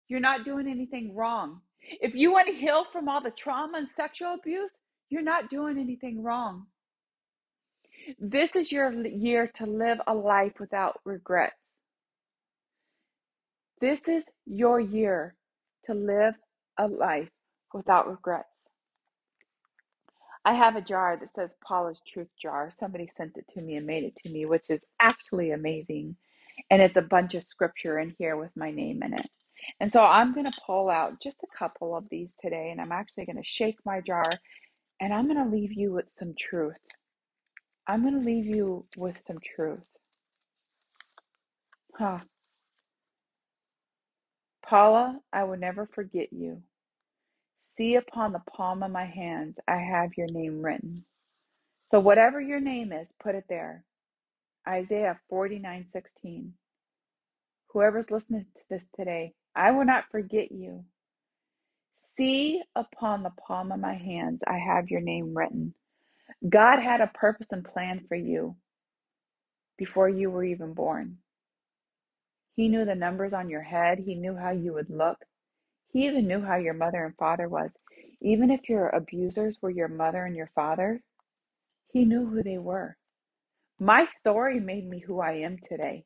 you're 0.10 0.20
not 0.20 0.46
doing 0.46 0.68
anything 0.68 1.16
wrong. 1.16 1.62
If 1.82 2.16
you 2.16 2.32
want 2.32 2.48
to 2.48 2.54
heal 2.54 2.86
from 2.92 3.10
all 3.10 3.22
the 3.22 3.32
trauma 3.32 3.80
and 3.80 3.88
sexual 3.96 4.36
abuse, 4.36 4.72
you're 5.10 5.22
not 5.22 5.50
doing 5.50 5.78
anything 5.78 6.24
wrong. 6.24 6.68
This 8.20 8.52
is 8.56 8.72
your 8.72 8.92
year 8.94 9.52
to 9.58 9.66
live 9.66 10.00
a 10.08 10.14
life 10.14 10.54
without 10.60 11.00
regrets. 11.06 11.56
This 13.82 14.02
is 14.08 14.24
your 14.46 14.80
year 14.80 15.36
to 15.86 15.94
live 15.94 16.36
a 16.78 16.88
life 16.88 17.30
without 17.74 18.10
regrets. 18.10 18.48
I 20.46 20.54
have 20.54 20.76
a 20.76 20.82
jar 20.82 21.18
that 21.18 21.34
says 21.36 21.52
Paula's 21.66 22.02
Truth 22.08 22.30
Jar. 22.42 22.74
Somebody 22.80 23.10
sent 23.18 23.38
it 23.38 23.46
to 23.58 23.64
me 23.66 23.78
and 23.78 23.88
made 23.88 24.04
it 24.04 24.16
to 24.24 24.30
me, 24.30 24.46
which 24.46 24.66
is 24.70 24.82
actually 25.00 25.52
amazing. 25.52 26.16
And 26.72 26.82
it's 26.82 26.98
a 26.98 27.02
bunch 27.02 27.36
of 27.36 27.44
scripture 27.46 28.00
in 28.00 28.16
here 28.18 28.38
with 28.38 28.52
my 28.56 28.72
name 28.72 29.04
in 29.04 29.14
it. 29.14 29.30
And 29.80 29.92
so 29.94 30.02
I'm 30.02 30.34
going 30.34 30.50
to 30.50 30.62
pull 30.66 30.90
out 30.90 31.22
just 31.22 31.38
a 31.44 31.58
couple 31.58 31.96
of 31.96 32.10
these 32.10 32.30
today, 32.42 32.70
and 32.72 32.82
I'm 32.82 32.92
actually 32.92 33.26
going 33.26 33.38
to 33.38 33.44
shake 33.46 33.78
my 33.86 34.02
jar 34.02 34.30
and 35.02 35.14
I'm 35.14 35.28
going 35.28 35.44
to 35.44 35.56
leave 35.56 35.74
you 35.74 35.92
with 35.94 36.06
some 36.18 36.34
truth. 36.40 36.76
I'm 37.88 38.04
going 38.04 38.20
to 38.20 38.26
leave 38.26 38.46
you 38.46 38.86
with 38.98 39.16
some 39.28 39.40
truth. 39.56 39.86
Huh. 41.98 42.20
Paula, 44.66 45.20
I 45.34 45.46
will 45.46 45.58
never 45.58 45.88
forget 45.94 46.34
you. 46.34 46.62
See 47.78 47.96
upon 47.96 48.34
the 48.34 48.42
palm 48.56 48.84
of 48.84 48.92
my 48.92 49.06
hands, 49.06 49.58
I 49.68 49.78
have 49.78 50.12
your 50.18 50.28
name 50.32 50.62
written. 50.64 51.06
So 51.92 52.00
whatever 52.00 52.42
your 52.42 52.60
name 52.62 52.94
is, 52.94 53.08
put 53.22 53.36
it 53.36 53.46
there. 53.50 53.84
Isaiah 54.68 55.20
49:16. 55.32 56.52
Whoever's 57.70 58.12
listening 58.12 58.46
to 58.56 58.62
this 58.70 58.84
today, 58.98 59.34
I 59.56 59.72
will 59.72 59.86
not 59.86 60.10
forget 60.12 60.52
you. 60.52 60.86
See 62.18 62.62
upon 62.76 63.24
the 63.24 63.32
palm 63.48 63.72
of 63.72 63.80
my 63.80 63.96
hands, 63.96 64.42
I 64.48 64.58
have 64.60 64.90
your 64.90 65.02
name 65.02 65.36
written. 65.38 65.74
God 66.48 66.80
had 66.80 67.02
a 67.02 67.08
purpose 67.08 67.48
and 67.52 67.64
plan 67.66 68.06
for 68.08 68.16
you 68.16 68.56
before 69.78 70.10
you 70.10 70.30
were 70.32 70.44
even 70.44 70.74
born. 70.74 71.18
He 72.56 72.68
knew 72.70 72.86
the 72.86 72.96
numbers 72.96 73.34
on 73.34 73.50
your 73.50 73.62
head, 73.64 74.00
He 74.00 74.16
knew 74.16 74.36
how 74.36 74.52
you 74.52 74.74
would 74.74 74.90
look, 74.90 75.18
He 75.92 76.06
even 76.06 76.28
knew 76.28 76.42
how 76.42 76.58
your 76.58 76.74
mother 76.76 77.06
and 77.06 77.16
father 77.18 77.50
was. 77.50 77.72
Even 78.22 78.52
if 78.52 78.70
your 78.70 78.90
abusers 78.90 79.58
were 79.62 79.72
your 79.72 79.88
mother 79.90 80.26
and 80.26 80.36
your 80.36 80.52
father, 80.56 81.02
He 81.94 82.06
knew 82.06 82.28
who 82.28 82.44
they 82.44 82.58
were. 82.58 82.98
My 83.80 84.06
story 84.06 84.60
made 84.60 84.88
me 84.88 85.00
who 85.00 85.20
I 85.20 85.34
am 85.40 85.58
today. 85.70 86.06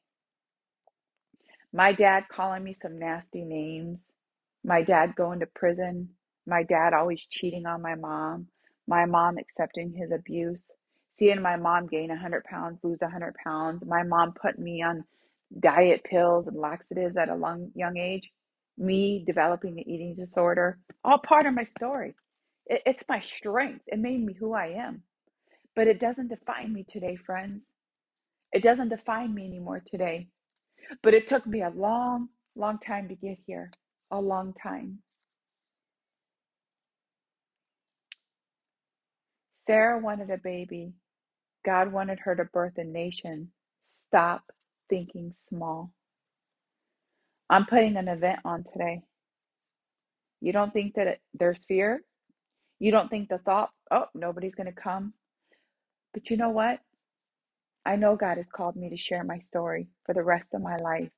My 1.73 1.93
dad 1.93 2.25
calling 2.31 2.63
me 2.63 2.73
some 2.73 2.97
nasty 2.97 3.43
names, 3.43 3.99
my 4.63 4.81
dad 4.83 5.15
going 5.15 5.41
to 5.41 5.47
prison, 5.47 6.09
my 6.47 6.63
dad 6.63 6.93
always 6.93 7.25
cheating 7.29 7.65
on 7.67 7.81
my 7.81 7.95
mom, 7.95 8.47
my 8.87 9.05
mom 9.05 9.37
accepting 9.37 9.93
his 9.93 10.11
abuse, 10.11 10.63
seeing 11.19 11.41
my 11.41 11.57
mom 11.57 11.87
gain 11.87 12.09
100 12.09 12.43
pounds, 12.45 12.79
lose 12.83 12.99
100 13.01 13.35
pounds, 13.43 13.83
my 13.85 14.03
mom 14.03 14.33
put 14.33 14.59
me 14.59 14.83
on 14.83 15.03
diet 15.59 16.03
pills 16.03 16.47
and 16.47 16.57
laxatives 16.57 17.17
at 17.17 17.29
a 17.29 17.35
long, 17.35 17.71
young 17.75 17.97
age, 17.97 18.31
me 18.77 19.23
developing 19.25 19.75
the 19.75 19.91
eating 19.91 20.15
disorder, 20.15 20.79
all 21.03 21.19
part 21.19 21.45
of 21.45 21.53
my 21.53 21.65
story. 21.65 22.15
It, 22.67 22.81
it's 22.85 23.03
my 23.09 23.21
strength. 23.21 23.83
It 23.87 23.99
made 23.99 24.23
me 24.25 24.33
who 24.33 24.53
I 24.53 24.67
am. 24.87 25.03
But 25.75 25.87
it 25.87 25.99
doesn't 25.99 26.29
define 26.29 26.73
me 26.73 26.85
today, 26.87 27.17
friends. 27.17 27.63
It 28.53 28.63
doesn't 28.63 28.89
define 28.89 29.33
me 29.33 29.45
anymore 29.47 29.83
today. 29.85 30.27
But 31.03 31.13
it 31.13 31.27
took 31.27 31.47
me 31.47 31.63
a 31.63 31.71
long, 31.71 32.29
long 32.55 32.79
time 32.79 33.09
to 33.09 33.15
get 33.15 33.37
here. 33.47 33.71
A 34.11 34.19
long 34.21 34.53
time. 34.61 34.99
Sarah 39.67 39.99
wanted 39.99 40.31
a 40.31 40.39
baby. 40.39 40.93
God 41.65 41.91
wanted 41.93 42.19
her 42.21 42.35
to 42.35 42.45
birth 42.45 42.77
a 42.77 42.83
nation. 42.85 43.51
Stop 44.07 44.43
thinking 44.89 45.33
small. 45.49 45.93
I'm 47.49 47.65
putting 47.65 47.97
an 47.97 48.07
event 48.09 48.39
on 48.45 48.65
today. 48.71 49.01
You 50.41 50.53
don't 50.53 50.73
think 50.73 50.95
that 50.95 51.07
it, 51.07 51.21
there's 51.39 51.63
fear? 51.67 52.01
You 52.79 52.91
don't 52.91 53.09
think 53.09 53.29
the 53.29 53.39
thought, 53.39 53.71
oh, 53.91 54.05
nobody's 54.15 54.55
going 54.55 54.73
to 54.73 54.81
come? 54.81 55.13
But 56.13 56.29
you 56.29 56.37
know 56.37 56.49
what? 56.51 56.79
I 57.85 57.95
know 57.97 58.15
God 58.17 58.37
has 58.37 58.47
called 58.53 58.75
me 58.77 58.89
to 58.91 58.97
share 58.97 59.23
my 59.23 59.39
story 59.39 59.89
for 60.05 60.13
the 60.13 60.23
rest 60.23 60.49
of 60.53 60.61
my 60.61 60.77
life 60.77 61.11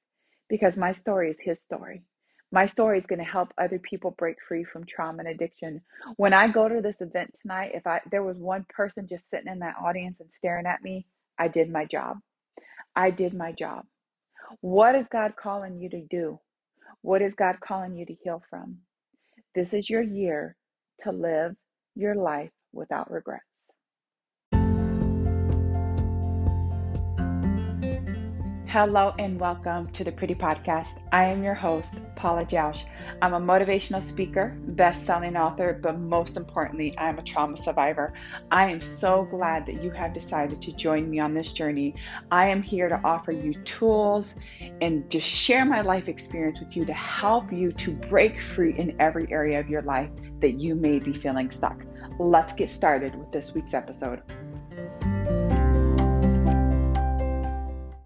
because 0.49 0.75
my 0.77 0.93
story 0.93 1.31
is 1.31 1.37
His 1.41 1.59
story. 1.61 2.03
My 2.51 2.65
story 2.67 2.97
is 2.99 3.05
going 3.05 3.19
to 3.19 3.25
help 3.25 3.53
other 3.57 3.79
people 3.79 4.11
break 4.17 4.37
free 4.47 4.63
from 4.63 4.85
trauma 4.85 5.19
and 5.19 5.27
addiction. 5.27 5.81
When 6.17 6.33
I 6.33 6.47
go 6.47 6.67
to 6.67 6.81
this 6.81 6.95
event 6.99 7.35
tonight, 7.41 7.71
if 7.75 7.85
I 7.85 8.01
there 8.09 8.23
was 8.23 8.37
one 8.37 8.65
person 8.69 9.07
just 9.07 9.29
sitting 9.29 9.51
in 9.51 9.59
that 9.59 9.75
audience 9.81 10.17
and 10.19 10.29
staring 10.35 10.65
at 10.65 10.83
me, 10.83 11.05
I 11.37 11.47
did 11.47 11.71
my 11.71 11.85
job. 11.85 12.17
I 12.95 13.11
did 13.11 13.33
my 13.33 13.51
job. 13.51 13.85
What 14.61 14.95
is 14.95 15.05
God 15.11 15.33
calling 15.41 15.79
you 15.79 15.89
to 15.89 16.01
do? 16.09 16.39
What 17.01 17.21
is 17.21 17.35
God 17.35 17.57
calling 17.61 17.95
you 17.95 18.05
to 18.05 18.13
heal 18.13 18.41
from? 18.49 18.79
This 19.55 19.73
is 19.73 19.89
your 19.89 20.01
year 20.01 20.55
to 21.03 21.11
live 21.11 21.55
your 21.95 22.15
life 22.15 22.51
without 22.73 23.11
regrets. 23.11 23.43
Hello 28.69 29.15
and 29.17 29.39
welcome 29.39 29.87
to 29.93 30.03
the 30.03 30.11
Pretty 30.11 30.35
Podcast. 30.35 30.99
I 31.11 31.23
am 31.25 31.43
your 31.43 31.55
host, 31.55 32.01
Paula 32.15 32.45
Jausch. 32.45 32.83
I'm 33.19 33.33
a 33.33 33.39
motivational 33.39 34.03
speaker, 34.03 34.55
best-selling 34.63 35.35
author, 35.35 35.79
but 35.81 35.97
most 35.97 36.37
importantly, 36.37 36.95
I 36.95 37.09
am 37.09 37.17
a 37.17 37.23
trauma 37.23 37.57
survivor. 37.57 38.13
I 38.51 38.69
am 38.69 38.79
so 38.79 39.25
glad 39.25 39.65
that 39.65 39.81
you 39.81 39.89
have 39.89 40.13
decided 40.13 40.61
to 40.61 40.75
join 40.75 41.09
me 41.09 41.17
on 41.17 41.33
this 41.33 41.51
journey. 41.51 41.95
I 42.29 42.49
am 42.49 42.61
here 42.61 42.89
to 42.89 43.01
offer 43.03 43.31
you 43.31 43.55
tools 43.63 44.35
and 44.81 45.09
just 45.09 45.27
share 45.27 45.65
my 45.65 45.81
life 45.81 46.07
experience 46.07 46.59
with 46.59 46.77
you 46.77 46.85
to 46.85 46.93
help 46.93 47.51
you 47.51 47.71
to 47.71 47.91
break 47.93 48.39
free 48.39 48.77
in 48.77 48.95
every 49.01 49.25
area 49.31 49.59
of 49.59 49.67
your 49.67 49.81
life 49.81 50.11
that 50.41 50.59
you 50.59 50.75
may 50.75 50.99
be 50.99 51.13
feeling 51.13 51.49
stuck. 51.49 51.87
Let's 52.19 52.53
get 52.53 52.69
started 52.69 53.15
with 53.15 53.31
this 53.31 53.55
week's 53.55 53.73
episode. 53.73 54.21